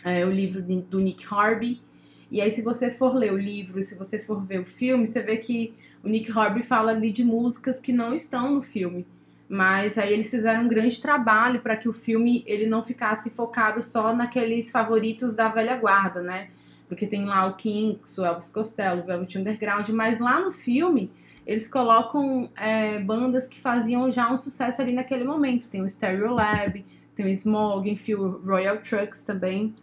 [0.02, 1.82] é, o livro de- do Nick Horby.
[2.30, 5.20] E aí, se você for ler o livro, se você for ver o filme, você
[5.20, 5.74] vê que
[6.04, 9.06] o Nick Horby fala ali de músicas que não estão no filme.
[9.48, 13.82] Mas aí eles fizeram um grande trabalho para que o filme ele não ficasse focado
[13.82, 16.48] só naqueles favoritos da velha guarda, né?
[16.88, 21.10] Porque tem lá o Kinks, o Elvis Costello, o Velvet Underground, mas lá no filme
[21.46, 25.68] eles colocam é, bandas que faziam já um sucesso ali naquele momento.
[25.68, 26.84] Tem o Stereolab,
[27.14, 29.74] tem o Smog, enfim, o Royal Trucks também.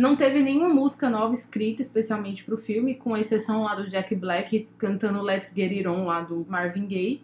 [0.00, 4.66] Não teve nenhuma música nova escrita especialmente pro filme, com exceção lá do Jack Black
[4.78, 7.20] cantando Let's Get It On lá do Marvin Gaye,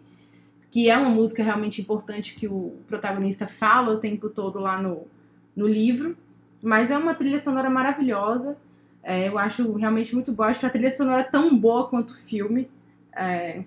[0.69, 5.07] que é uma música realmente importante que o protagonista fala o tempo todo lá no,
[5.55, 6.15] no livro.
[6.61, 8.55] Mas é uma trilha sonora maravilhosa.
[9.01, 10.49] É, eu acho realmente muito boa.
[10.49, 12.69] Acho a trilha sonora tão boa quanto o filme.
[13.11, 13.63] É,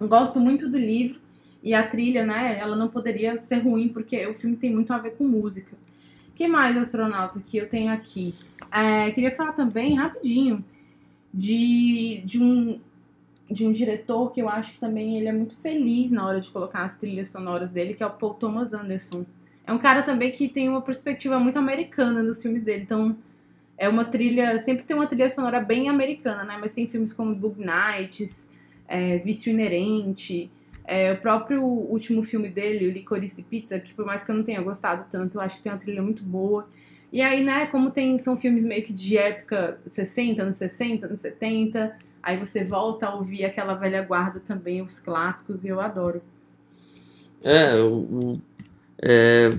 [0.00, 1.20] gosto muito do livro.
[1.62, 4.98] E a trilha, né, ela não poderia ser ruim, porque o filme tem muito a
[4.98, 5.76] ver com música.
[6.42, 8.34] Que mais, astronauta, que eu tenho aqui?
[8.72, 10.64] É, queria falar também, rapidinho,
[11.32, 12.80] de, de, um,
[13.48, 16.50] de um diretor que eu acho que também ele é muito feliz na hora de
[16.50, 19.24] colocar as trilhas sonoras dele, que é o Paul Thomas Anderson.
[19.64, 23.16] É um cara também que tem uma perspectiva muito americana nos filmes dele, então
[23.78, 26.58] é uma trilha, sempre tem uma trilha sonora bem americana, né?
[26.60, 28.48] Mas tem filmes como Bug Nights,
[28.88, 30.50] é, Vício Inerente,
[30.84, 34.42] é, o próprio último filme dele, o Licorice Pizza, que por mais que eu não
[34.42, 36.66] tenha gostado tanto, eu acho que tem uma trilha muito boa.
[37.12, 41.20] E aí, né, como tem, são filmes meio que de época 60, anos 60, anos
[41.20, 46.22] 70, aí você volta a ouvir aquela velha guarda também, os clássicos, e eu adoro.
[47.42, 48.40] É, o, o-
[49.02, 49.52] é,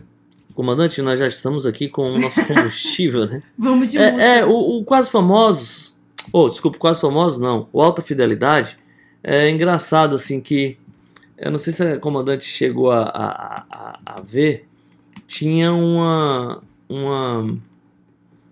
[0.55, 3.39] comandante, nós já estamos aqui com o nosso combustível, né?
[3.57, 3.97] Vamos de.
[3.97, 5.95] É, é, o, o Quase Famosos,
[6.31, 8.77] oh, desculpa, Quase Famosos não, o Alta Fidelidade,
[9.23, 10.77] é engraçado assim que,
[11.37, 14.67] eu não sei se a comandante chegou a, a, a, a ver,
[15.25, 17.55] tinha uma, uma,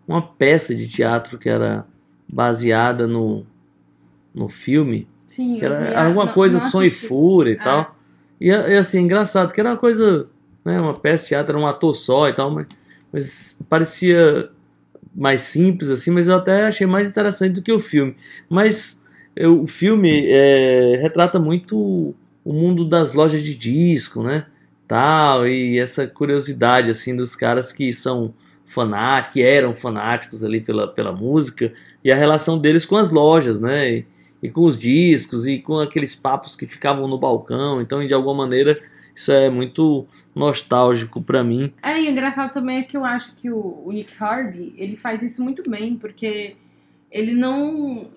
[0.08, 1.86] uma peça de teatro que era
[2.32, 3.46] baseada no,
[4.34, 7.60] no filme, Sim, que era, alguma não- coisa não som e fúria e É.
[7.60, 7.96] tal.
[8.40, 10.28] E, é assim, engraçado, que era uma coisa,
[10.66, 12.68] né, uma peça de teatro, era um ator só e tal, mas,
[13.14, 14.50] mas parecia
[15.14, 18.16] mais simples assim, mas eu até achei mais interessante do que o filme.
[18.50, 19.00] Mas
[19.36, 22.16] eu- o filme é, retrata muito
[22.52, 24.46] o mundo das lojas de disco, né,
[24.88, 28.34] tal, e essa curiosidade assim dos caras que são
[28.66, 31.74] fanáticos, que eram fanáticos ali pela, pela música
[32.04, 34.06] e a relação deles com as lojas, né, e,
[34.44, 37.82] e com os discos e com aqueles papos que ficavam no balcão.
[37.82, 38.78] Então, de alguma maneira,
[39.16, 41.72] isso é muito nostálgico pra mim.
[41.82, 44.98] É, e o engraçado também é que eu acho que o, o Nick Harvey, ele
[44.98, 46.56] faz isso muito bem, porque
[47.10, 48.10] ele não...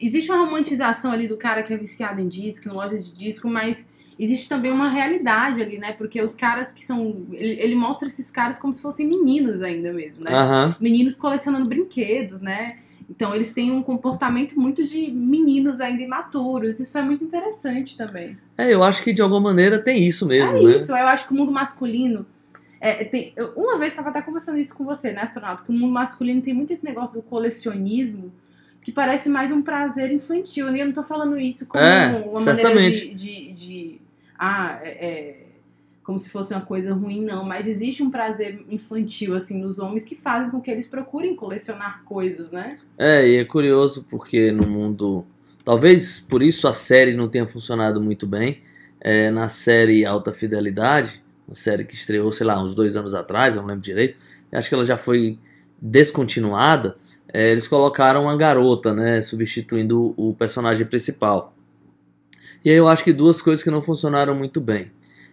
[0.00, 3.48] Existe uma romantização ali do cara que é viciado em disco, em loja de disco,
[3.48, 3.86] mas
[4.18, 5.92] existe também uma realidade ali, né?
[5.92, 7.26] Porque os caras que são...
[7.32, 10.32] Ele, ele mostra esses caras como se fossem meninos ainda mesmo, né?
[10.32, 10.76] Aham.
[10.80, 12.78] Meninos colecionando brinquedos, né?
[13.10, 16.78] Então eles têm um comportamento muito de meninos ainda imaturos.
[16.78, 18.36] Isso é muito interessante também.
[18.56, 20.76] É, eu acho que de alguma maneira tem isso mesmo, É né?
[20.76, 22.26] isso, eu acho que o mundo masculino.
[22.80, 25.64] é, tem- eu- uma vez estava até conversando isso com você, né, astronauta?
[25.64, 28.32] Que o mundo masculino tem muito esse negócio do colecionismo
[28.82, 30.74] que parece mais um prazer infantil.
[30.74, 33.08] E eu não tô falando isso como É, uma maneira certamente.
[33.14, 34.00] de, de, de-
[34.38, 35.42] Ah, é, é,
[36.04, 37.44] como se fosse uma coisa ruim, não.
[37.44, 42.02] Mas existe um prazer infantil, assim, nos homens que fazem com que eles procurem colecionar
[42.04, 42.78] coisas, né?
[42.96, 45.26] É, e é curioso porque no mundo.
[45.64, 48.60] Talvez por isso a série não tenha funcionado muito bem.
[49.00, 53.54] É, na série Alta Fidelidade, uma série que estreou, sei lá, uns dois anos atrás,
[53.54, 54.16] eu não lembro direito.
[54.50, 55.38] Acho que ela já foi
[55.80, 56.96] descontinuada.
[57.32, 59.20] É, eles colocaram uma garota, né?
[59.20, 61.54] Substituindo o personagem principal.
[62.64, 64.90] E aí eu acho que duas coisas que não funcionaram muito bem.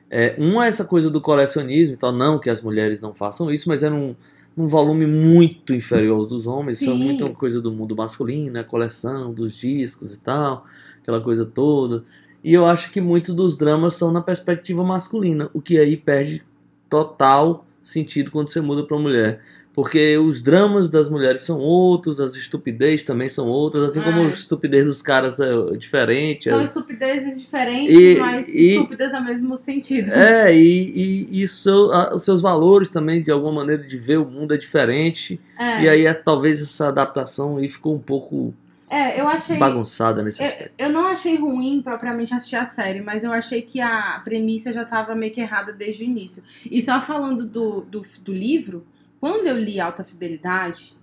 [0.09, 3.51] É, uma é essa coisa do colecionismo e tal, não que as mulheres não façam
[3.51, 4.15] isso, mas era um,
[4.55, 6.81] num volume muito inferior ao dos homens.
[6.81, 7.03] Isso é Sim.
[7.03, 10.65] muito coisa do mundo masculino, a coleção dos discos e tal,
[11.01, 12.03] aquela coisa toda.
[12.43, 16.43] E eu acho que muito dos dramas são na perspectiva masculina, o que aí perde
[16.89, 19.41] total sentido quando você muda para mulher.
[19.75, 24.25] Porque os dramas das mulheres são outros, as estupidez também são outras, assim como É.
[24.25, 26.49] a estupidez dos caras é diferente.
[26.49, 30.13] São as- estupidezes diferentes, E- mas e- estúpidas no mesmo sentido.
[30.13, 34.17] É, e, e, e seu- a- os seus valores também, de alguma maneira, de ver
[34.17, 35.39] o mundo é diferente.
[35.59, 35.83] É.
[35.83, 38.53] E aí, é, talvez essa adaptação aí ficou um pouco
[38.89, 39.57] É, eu achei.
[39.57, 40.73] bagunçada nesse Eu, aspecto.
[40.77, 44.85] eu não achei ruim propriamente assistir a série, mas eu achei que a premissa já
[44.85, 46.41] tava meio que errada desde o início.
[46.71, 48.85] E só falando do, do, do livro,
[49.19, 50.95] quando eu li Alta Fidelidade,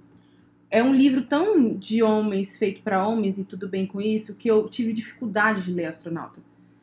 [0.72, 4.50] é um livro tão de homens, feito pra homens e tudo bem com isso, que
[4.50, 6.40] eu tive dificuldade de ler Astronauta.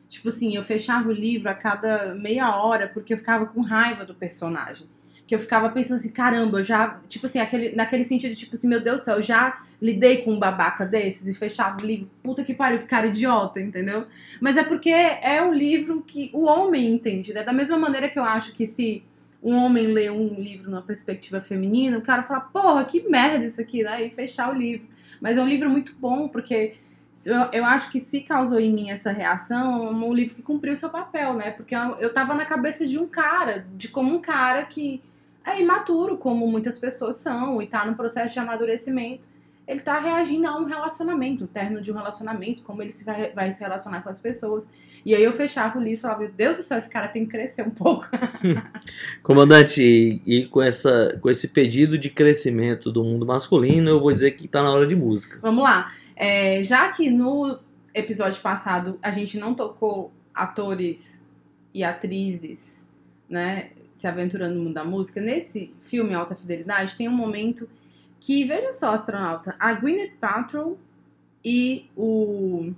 [0.08, 4.04] Tipo assim, eu fechava o livro a cada meia hora porque eu ficava com raiva
[4.04, 4.86] do personagem.
[5.26, 7.00] Que eu ficava pensando assim, caramba, eu já.
[7.08, 10.32] Tipo assim, aquele, naquele sentido, tipo assim, meu Deus do céu, eu já lidei com
[10.32, 12.10] um babaca desses e fechava o livro.
[12.22, 14.06] Puta que pariu, que cara idiota, entendeu?
[14.40, 17.44] Mas é porque é um livro que o homem entende, né?
[17.44, 19.04] Da mesma maneira que eu acho que se
[19.42, 23.60] um homem lê um livro numa perspectiva feminina, o cara fala, porra, que merda isso
[23.60, 24.04] aqui, né?
[24.04, 24.86] E fechar o livro.
[25.20, 26.76] Mas é um livro muito bom, porque
[27.24, 30.76] eu, eu acho que se causou em mim essa reação, é um livro que cumpriu
[30.76, 31.50] seu papel, né?
[31.52, 35.02] Porque eu, eu tava na cabeça de um cara, de como um cara que
[35.44, 39.28] é imaturo, como muitas pessoas são, e tá no processo de amadurecimento.
[39.66, 43.30] Ele tá reagindo a um relacionamento, o término de um relacionamento, como ele se vai,
[43.32, 44.68] vai se relacionar com as pessoas.
[45.04, 47.24] E aí eu fechava o livro e falava, meu Deus do céu, esse cara tem
[47.24, 48.06] que crescer um pouco.
[49.22, 54.12] Comandante, e, e com, essa, com esse pedido de crescimento do mundo masculino, eu vou
[54.12, 55.38] dizer que tá na hora de música.
[55.40, 55.92] Vamos lá.
[56.14, 57.58] É, já que no
[57.94, 61.24] episódio passado a gente não tocou atores
[61.72, 62.86] e atrizes,
[63.28, 67.68] né, se aventurando no mundo da música, nesse filme Alta Fidelidade tem um momento
[68.18, 70.78] que, veja só, astronauta, a Gwyneth Paltrow
[71.44, 72.72] e o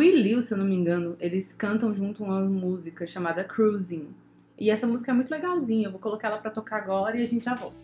[0.00, 4.08] Rui Liu, se eu não me engano, eles cantam junto uma música chamada Cruising.
[4.58, 7.26] E essa música é muito legalzinha, eu vou colocar ela pra tocar agora e a
[7.26, 7.76] gente já volta.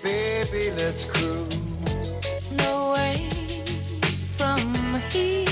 [0.00, 1.58] Baby, let's cruise.
[2.52, 3.28] no way
[4.36, 4.60] from
[5.12, 5.50] here.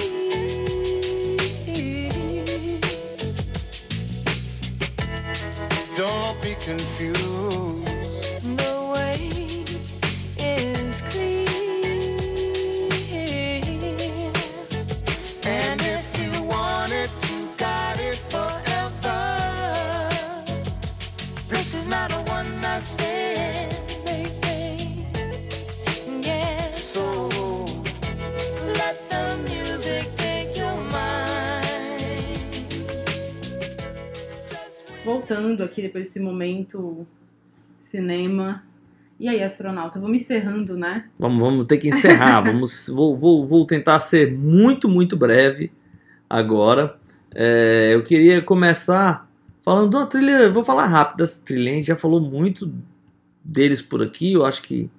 [5.97, 7.78] Don't be confused.
[35.29, 37.07] Voltando aqui depois desse momento
[37.83, 38.63] cinema.
[39.21, 41.05] E aí, astronauta, vamos encerrando, né?
[41.19, 42.41] Vamos, vamos ter que encerrar.
[42.47, 45.71] vamos, vou, vou, vou tentar ser muito, muito breve
[46.31, 46.97] agora.
[47.35, 50.51] É, eu queria começar falando de uma trilha.
[50.51, 51.73] Vou falar rápido dessa trilha.
[51.73, 52.73] A gente já falou muito
[53.45, 54.91] deles por aqui, eu acho que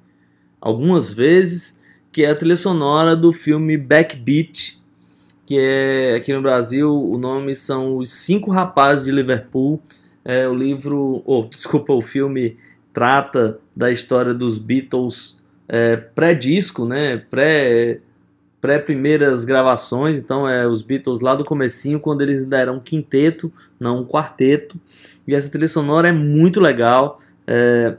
[0.61, 1.79] algumas vezes.
[2.11, 4.79] Que é a trilha sonora do filme Backbeat.
[5.45, 9.81] Que é aqui no Brasil, o nome são Os Cinco Rapazes de Liverpool.
[10.23, 11.21] É o livro.
[11.25, 12.57] Oh, desculpa, o filme
[12.93, 17.17] trata da história dos Beatles é, pré-disco, né?
[17.29, 18.01] Pré
[18.61, 22.79] pré primeiras gravações, então é os Beatles lá do comecinho, quando eles ainda eram um
[22.79, 24.77] quinteto, não um quarteto.
[25.27, 27.19] E essa trilha sonora é muito legal.
[27.47, 27.95] É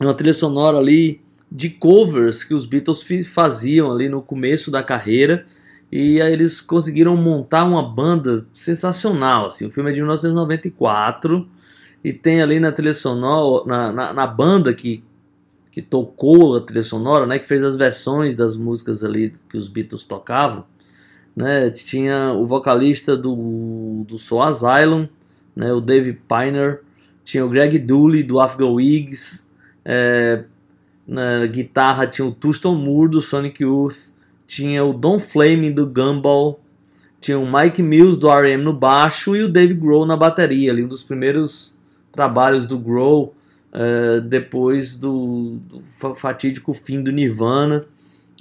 [0.00, 1.20] uma trilha sonora ali
[1.50, 5.44] de covers que os Beatles faziam ali no começo da carreira.
[5.92, 9.46] E aí eles conseguiram montar uma banda sensacional.
[9.46, 9.66] Assim.
[9.66, 11.48] O filme é de 1994
[12.02, 15.02] e tem ali na trilha sonora, na, na, na banda que,
[15.70, 19.68] que tocou a trilha sonora, né, que fez as versões das músicas ali que os
[19.68, 20.64] Beatles tocavam,
[21.36, 25.08] né, tinha o vocalista do, do Soul Asylum,
[25.54, 26.82] né, o Dave Piner,
[27.22, 29.50] tinha o Greg Dooley do Afghan Wigs,
[29.84, 30.44] é,
[31.06, 34.12] na guitarra tinha o Tuston Moore do Sonic Youth,
[34.50, 36.58] tinha o Don Flaming do Gumball,
[37.20, 38.64] tinha o Mike Mills do R.E.M.
[38.64, 41.76] no baixo e o Dave Grohl na bateria, ali um dos primeiros
[42.10, 43.32] trabalhos do Grohl
[43.72, 47.84] eh, depois do, do fa- fatídico fim do Nirvana.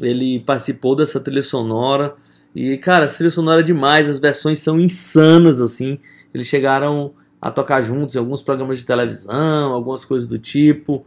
[0.02, 2.16] Ele participou dessa trilha sonora
[2.56, 6.00] e, cara, essa trilha sonora é demais, as versões são insanas, assim.
[6.34, 11.06] Eles chegaram a tocar juntos em alguns programas de televisão, algumas coisas do tipo.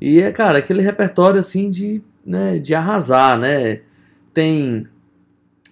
[0.00, 3.80] E é, cara, aquele repertório, assim, de, né, de arrasar, né?
[4.34, 4.86] Tem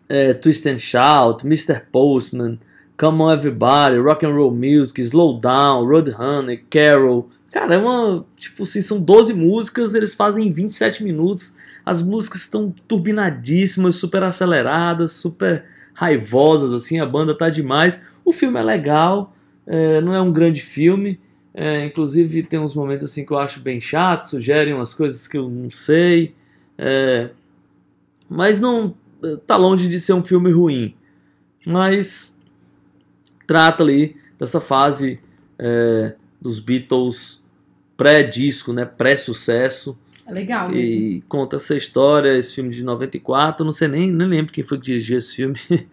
[0.08, 1.82] é, Twist and Shout, Mr.
[1.90, 2.58] Postman,
[2.98, 7.28] Come On Everybody, Rock and Roll Music, Slow Down, Roadrunner, Carol.
[7.50, 8.24] Cara, é uma.
[8.38, 11.54] Tipo assim, são 12 músicas, eles fazem em 27 minutos.
[11.84, 18.00] As músicas estão turbinadíssimas, super aceleradas, super raivosas, assim, a banda tá demais.
[18.24, 19.34] O filme é legal,
[19.66, 21.18] é, não é um grande filme.
[21.54, 25.36] é, inclusive tem uns momentos assim que eu acho bem chato, sugerem umas coisas que
[25.36, 26.34] eu não sei.
[26.78, 27.30] é,
[28.32, 28.94] mas não
[29.46, 30.94] tá longe de ser um filme ruim.
[31.66, 32.36] Mas
[33.46, 35.20] trata ali dessa fase
[35.58, 37.42] é, dos Beatles
[37.96, 39.96] pré-disco, né, pré-sucesso.
[40.26, 40.80] É legal mesmo.
[40.80, 44.78] E conta essa história, esse filme de 94, não sei nem, nem lembro quem foi
[44.78, 45.56] que dirigiu esse filme,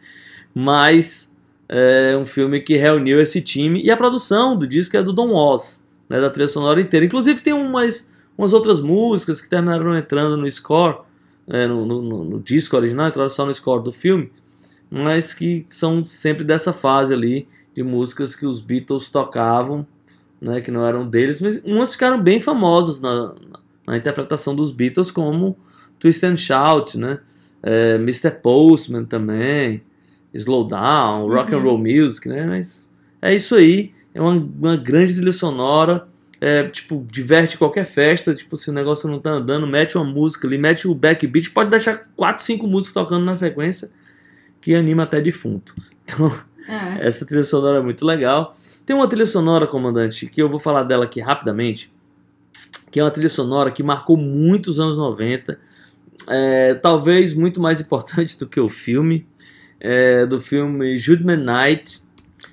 [0.55, 1.31] mas
[1.67, 3.83] é um filme que reuniu esse time.
[3.83, 7.05] E a produção do disco é do Don Was, né, da trilha sonora inteira.
[7.05, 11.08] Inclusive tem umas, umas outras músicas que terminaram entrando no score,
[11.49, 14.31] é, no, no- no- disco original, entraram só no score do filme,
[14.89, 19.85] mas que são sempre dessa fase ali de músicas que os Beatles tocavam,
[20.41, 23.33] né, que não eram deles, mas umas ficaram bem famosas na,
[23.85, 25.57] na interpretação dos Beatles, como
[25.99, 27.19] Twist and Shout, né?
[27.61, 28.31] É, Mr.
[28.41, 29.81] Postman também,
[30.33, 31.63] Slow Down, Rock and Uhum.
[31.63, 32.45] Roll Music, né?
[32.45, 32.89] Mas
[33.21, 36.07] é isso aí, é uma, uma grande trilha sonora,
[36.41, 40.47] é, tipo, diverte qualquer festa, tipo, se o negócio não tá andando, mete uma música
[40.47, 43.91] ali, mete o backbeat, pode deixar 4, 5 músicas tocando na sequência,
[44.61, 45.73] que anima até defunto.
[46.11, 46.31] Então,
[46.67, 47.05] É.
[47.05, 48.51] essa trilha sonora é muito legal.
[48.83, 51.91] Tem uma trilha sonora, comandante, que eu vou falar dela aqui rapidamente,
[52.89, 55.59] que é uma trilha sonora que marcou muitos anos 90,
[56.27, 59.27] é, talvez muito mais importante do que o filme,
[59.79, 62.01] é, do filme Judgment Night,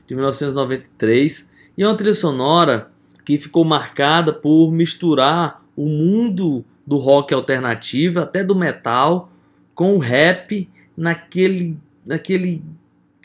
[0.06, 2.90] de 1993, e é uma trilha sonora
[3.26, 9.30] que ficou marcada por misturar o mundo do rock alternativo, até do metal,
[9.74, 12.62] com o rap naquele, naquele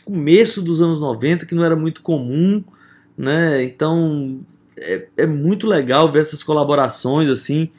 [0.03, 2.63] começo dos anos 90, que não era muito comum,
[3.15, 3.63] né?
[3.63, 4.41] Então
[4.75, 7.69] é, é muito legal ver essas colaborações assim.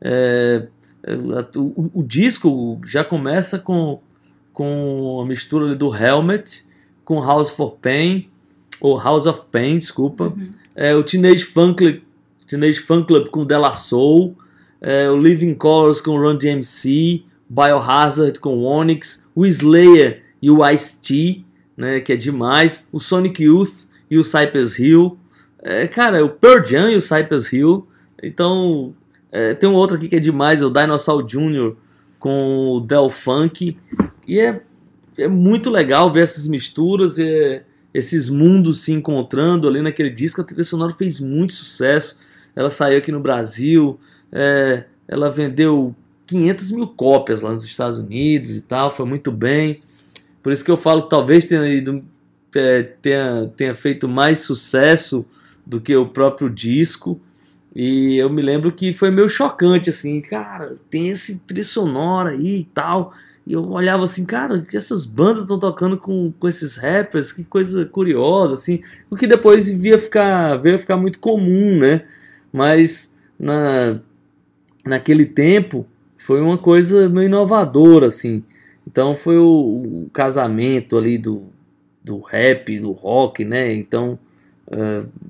[0.00, 0.68] É,
[1.02, 1.14] é,
[1.56, 4.00] o, o disco já começa com,
[4.52, 6.64] com a mistura do Helmet
[7.04, 8.28] com House for Pain,
[8.80, 10.28] ou House of Pain, desculpa.
[10.28, 10.61] Uhum.
[10.74, 12.00] É, o Teenage Fan Club,
[12.46, 14.36] Teenage Fan Club com Della Soul,
[14.80, 21.44] é, o Living Colors com Run DMC, Biohazard com Onyx, o Slayer e o Ice-T,
[21.76, 25.18] né, que é demais, o Sonic Youth e o Cypress Hill,
[25.62, 27.86] é, cara, o Pearl Jam e o Cypress Hill,
[28.22, 28.94] então
[29.30, 31.74] é, tem um outro aqui que é demais, é o Dinosaur Jr.
[32.18, 33.76] com o Del Funk,
[34.26, 34.62] e é,
[35.16, 37.64] é muito legal ver essas misturas, é,
[37.94, 42.18] esses mundos se encontrando ali naquele disco, a trilha sonora fez muito sucesso,
[42.54, 43.98] ela saiu aqui no Brasil,
[44.30, 45.94] é, ela vendeu
[46.26, 49.80] 500 mil cópias lá nos Estados Unidos e tal, foi muito bem.
[50.42, 52.02] Por isso que eu falo que talvez tenha, ido,
[52.54, 55.24] é, tenha, tenha feito mais sucesso
[55.64, 57.20] do que o próprio disco.
[57.74, 62.60] E eu me lembro que foi meio chocante, assim, cara, tem esse trilha sonora aí
[62.60, 63.14] e tal.
[63.46, 67.44] E eu olhava assim, cara, que essas bandas estão tocando com, com esses rappers, que
[67.44, 68.80] coisa curiosa, assim.
[69.10, 72.04] O que depois via ficar, veio a ficar muito comum, né?
[72.52, 73.98] Mas na,
[74.84, 75.86] naquele tempo
[76.16, 78.44] foi uma coisa meio inovadora, assim.
[78.86, 81.46] Então foi o, o casamento ali do,
[82.02, 83.72] do rap, do rock, né?
[83.74, 84.18] Então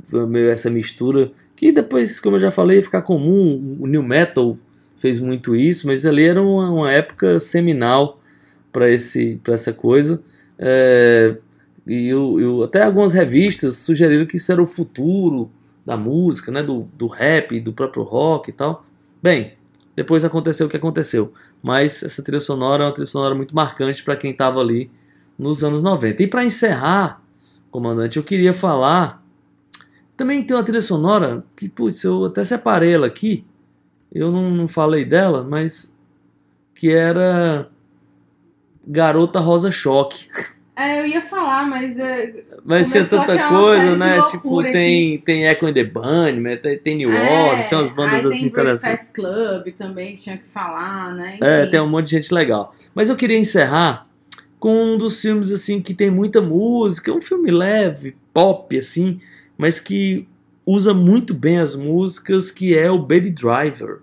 [0.04, 3.76] foi meio essa mistura que depois, como eu já falei, ia ficar comum.
[3.80, 4.56] O new metal
[5.02, 8.20] fez muito isso, mas ali era uma, uma época seminal
[8.72, 10.22] para essa coisa.
[10.58, 11.36] Eh,
[11.84, 15.50] e eu, eu- até algumas revistas sugeriram que isso era o futuro
[15.84, 16.62] da música, né?
[16.62, 18.84] Do, do rap, do próprio rock e tal.
[19.20, 19.54] Bem,
[19.96, 21.32] depois aconteceu o que aconteceu.
[21.60, 24.88] Mas essa trilha sonora é uma trilha sonora muito marcante para quem estava ali
[25.36, 26.22] nos anos 90.
[26.22, 27.20] E para encerrar,
[27.72, 29.20] comandante, eu queria falar.
[30.16, 33.44] Também tem uma trilha sonora que, putz, eu até separei ela aqui.
[34.14, 35.94] Eu não, não falei dela, mas.
[36.74, 37.68] Que era.
[38.86, 40.28] Garota Rosa Choque.
[40.74, 44.22] É, eu ia falar, mas é, Vai ser Começou a tanta coisa, né?
[44.30, 48.28] Tipo, tem, tem Echo and the Bunnymen, tem, tem New Order, tem umas bandas É,
[48.28, 49.10] assim tem interessantes.
[49.10, 51.38] Breakfast Club também, tinha que falar, né?
[51.42, 51.70] É, Enfim.
[51.70, 52.74] tem um monte de gente legal.
[52.94, 54.08] Mas eu queria encerrar
[54.58, 59.20] com um dos filmes assim que tem muita música, um filme leve, pop assim,
[59.58, 60.26] mas que
[60.64, 64.00] usa muito bem as músicas, que é o Baby Driver.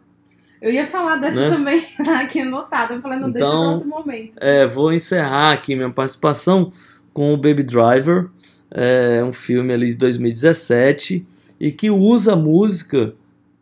[0.62, 1.56] Eu ia falar dessa Né?
[1.56, 1.86] também
[2.22, 2.96] aqui anotada.
[2.96, 4.38] Eu falei, não, deixa Então, pra outro momento.
[4.42, 6.72] É, vou encerrar aqui minha participação
[7.14, 8.30] com o Baby Driver,
[8.72, 11.26] é um filme ali de 2017
[11.60, 13.14] e que usa a música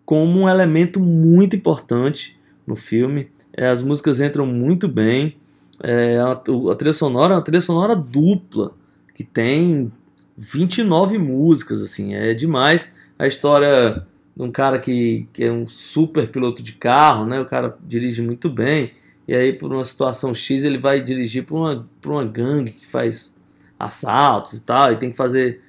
[0.05, 3.29] como um elemento muito importante no filme.
[3.55, 5.37] É, as músicas entram muito bem.
[5.81, 8.73] É, a, a trilha sonora é uma trilha sonora dupla
[9.15, 9.91] que tem
[10.38, 12.91] 29 músicas, assim, é demais.
[13.17, 17.39] A história de um cara que, que é um super piloto de carro, né?
[17.39, 18.91] O cara dirige muito bem.
[19.27, 23.35] E aí, por uma situação X, ele vai dirigir para uma, uma gangue que faz
[23.79, 25.61] assaltos e tal, e tem que fazer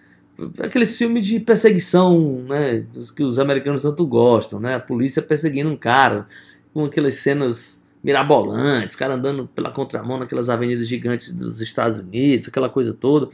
[0.60, 2.84] aquele filme de perseguição, né?
[3.16, 4.74] Que os americanos tanto gostam, né?
[4.74, 6.26] A polícia perseguindo um cara,
[6.72, 12.68] com aquelas cenas mirabolantes, cara andando pela contramão naquelas avenidas gigantes dos Estados Unidos, aquela
[12.68, 13.28] coisa toda.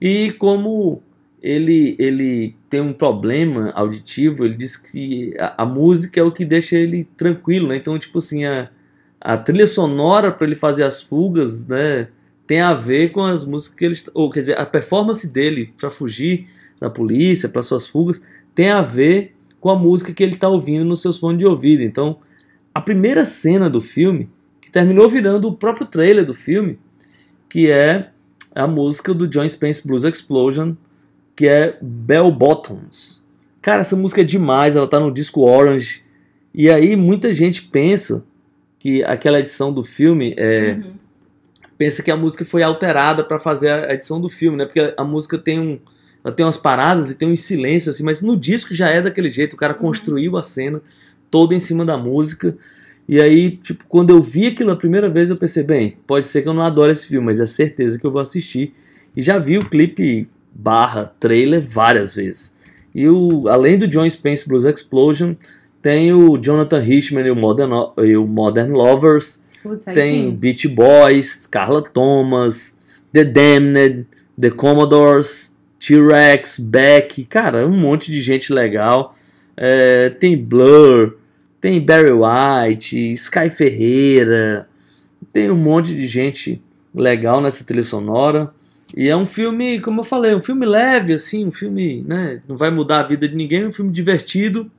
[0.00, 1.02] E como
[1.42, 6.44] ele, ele tem um problema auditivo, ele diz que a, a música é o que
[6.44, 7.76] deixa ele tranquilo, né?
[7.76, 8.70] Então, tipo assim, a,
[9.20, 12.08] a trilha sonora para ele fazer as fugas, né,
[12.46, 15.90] tem a ver com as músicas que ele, ou quer dizer, a performance dele para
[15.90, 16.48] fugir
[16.80, 18.22] da polícia, para suas fugas,
[18.54, 21.82] tem a ver com a música que ele está ouvindo nos seus fones de ouvido.
[21.82, 22.18] Então,
[22.74, 24.30] a primeira cena do filme,
[24.60, 26.78] que terminou virando o próprio trailer do filme,
[27.48, 28.10] que é
[28.60, 30.74] a música do John Spence Blues Explosion,
[31.36, 33.22] que é Bell Bottoms.
[33.62, 36.02] Cara, essa música é demais, ela tá no disco Orange.
[36.54, 38.24] E aí muita gente pensa
[38.78, 40.94] que aquela edição do filme é, Uhum.
[41.76, 44.64] pensa que a música foi alterada para fazer a edição do filme, né?
[44.64, 45.78] Porque a música tem um
[46.24, 49.30] ela tem umas paradas e tem uns silêncios assim, mas no disco já é daquele
[49.30, 50.82] jeito, o cara construiu a cena
[51.30, 52.56] toda em cima da música.
[53.08, 56.42] E aí, tipo, quando eu vi aquilo a primeira vez, eu pensei, bem, pode ser
[56.42, 58.74] que eu não adore esse filme, mas é certeza que eu vou assistir.
[59.16, 62.52] E já vi o clipe barra trailer várias vezes.
[62.94, 65.34] E o, além do John Spence Blues Explosion,
[65.80, 70.34] tem o Jonathan Richman e o Modern, e o Modern Lovers, Putz, tem.
[70.34, 72.76] Beach Boys, Carla Thomas,
[73.12, 74.06] The Damned,
[74.38, 79.14] The Commodores, T-Rex, Beck, cara, um monte de gente legal.
[79.56, 81.17] É, tem Blur,
[81.60, 84.68] tem Barry White, Sky Ferreira,
[85.32, 86.62] tem um monte de gente
[86.94, 88.52] legal nessa trilha sonora.
[88.96, 92.56] E é um filme, como eu falei, um filme leve, assim, um filme, né, não
[92.56, 94.70] vai mudar a vida de ninguém, é um filme divertido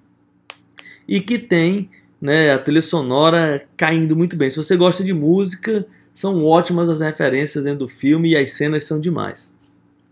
[1.08, 4.50] e que tem, né, a trilha sonora caindo muito bem.
[4.50, 8.84] Se você gosta de música, são ótimas as referências dentro do filme e as cenas
[8.84, 9.54] são demais.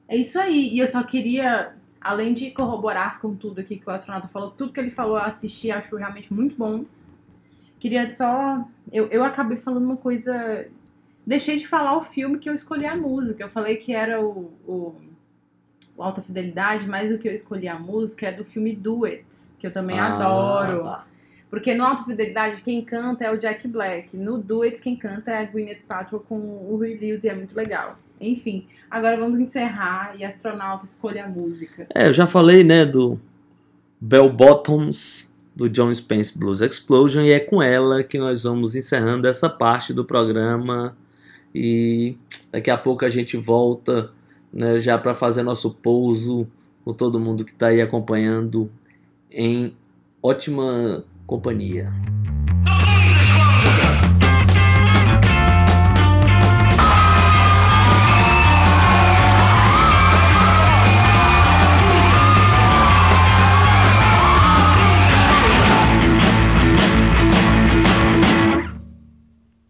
[0.07, 0.69] É isso aí.
[0.73, 4.71] E eu só queria, além de corroborar com tudo aqui que o astronauta falou, tudo
[4.73, 6.85] que ele falou, eu assisti, acho realmente muito bom.
[7.79, 8.65] Queria só.
[8.91, 10.67] Eu, eu acabei falando uma coisa.
[11.25, 13.43] Deixei de falar o filme que eu escolhi a música.
[13.43, 14.95] Eu falei que era o, o,
[15.95, 19.67] o Alta Fidelidade, mas o que eu escolhi a música é do filme Duets, que
[19.67, 20.83] eu também Ah, adoro.
[20.83, 21.05] tá.
[21.49, 24.15] Porque no Alta Fidelidade quem canta é o Jack Black.
[24.17, 27.55] No Duets quem canta é a Gwyneth Paltrow com o Rui Lewis e é muito
[27.55, 27.95] legal.
[28.19, 31.87] Enfim, agora vamos encerrar e astronauta escolha a música.
[31.93, 33.19] É, eu já falei, né, do
[33.99, 39.27] Bell Bottoms, do John Spence Blues Explosion, e é com ela que nós vamos encerrando
[39.27, 40.95] essa parte do programa.
[41.53, 42.17] E
[42.51, 44.11] daqui a pouco a gente volta,
[44.51, 46.47] né, já para fazer nosso pouso
[46.83, 48.71] com todo mundo que está aí acompanhando
[49.31, 49.75] em
[50.21, 51.91] ótima companhia.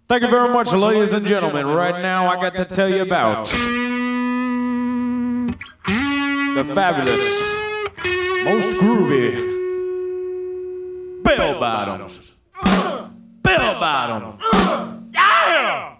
[0.09, 1.67] Thank you very much, ladies and gentlemen.
[1.67, 3.47] Right now, I got to tell you about
[6.55, 7.21] the fabulous,
[8.45, 9.35] most groovy
[11.23, 12.37] bell bottoms.
[13.43, 14.39] Bell bottoms.
[15.13, 15.97] Yeah!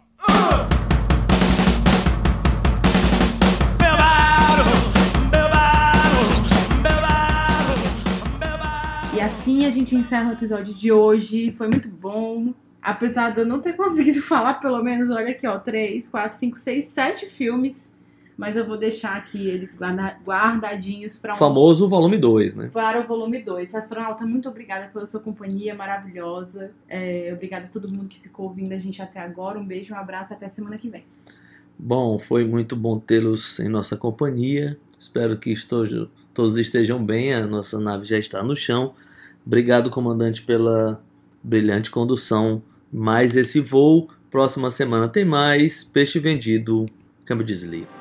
[3.78, 4.94] Bell bottoms.
[5.32, 6.50] Bell bottoms.
[6.82, 8.40] Bell bottoms.
[8.40, 9.18] Bell bottoms.
[9.18, 11.52] E assim a gente encerra o episódio de hoje.
[11.52, 12.54] Foi muito bom.
[12.82, 16.58] Apesar de eu não ter conseguido falar, pelo menos, olha aqui, ó, 3, 4, 5,
[16.58, 17.96] 6, 7 filmes.
[18.38, 22.70] Mas eu vou deixar aqui eles guarda- guardadinhos para O famoso volume 2, né?
[22.72, 23.74] para o volume 2.
[23.74, 26.70] Astronauta, muito obrigada pela sua companhia maravilhosa.
[26.88, 29.58] É, obrigada a todo mundo que ficou ouvindo a gente até agora.
[29.58, 31.04] Um beijo, um abraço até semana que vem.
[31.80, 34.78] Bom, foi muito bom tê-los em nossa companhia.
[35.00, 35.52] Espero que
[36.32, 37.34] todos estejam bem.
[37.34, 38.94] A nossa nave já está no chão.
[39.44, 41.02] Obrigado, comandante, pela
[41.48, 42.62] brilhante condução.
[42.92, 44.08] Mais esse voo.
[44.30, 45.84] Próxima semana tem mais.
[45.84, 46.86] Peixe vendido.
[47.26, 47.97] Câmbio desliga.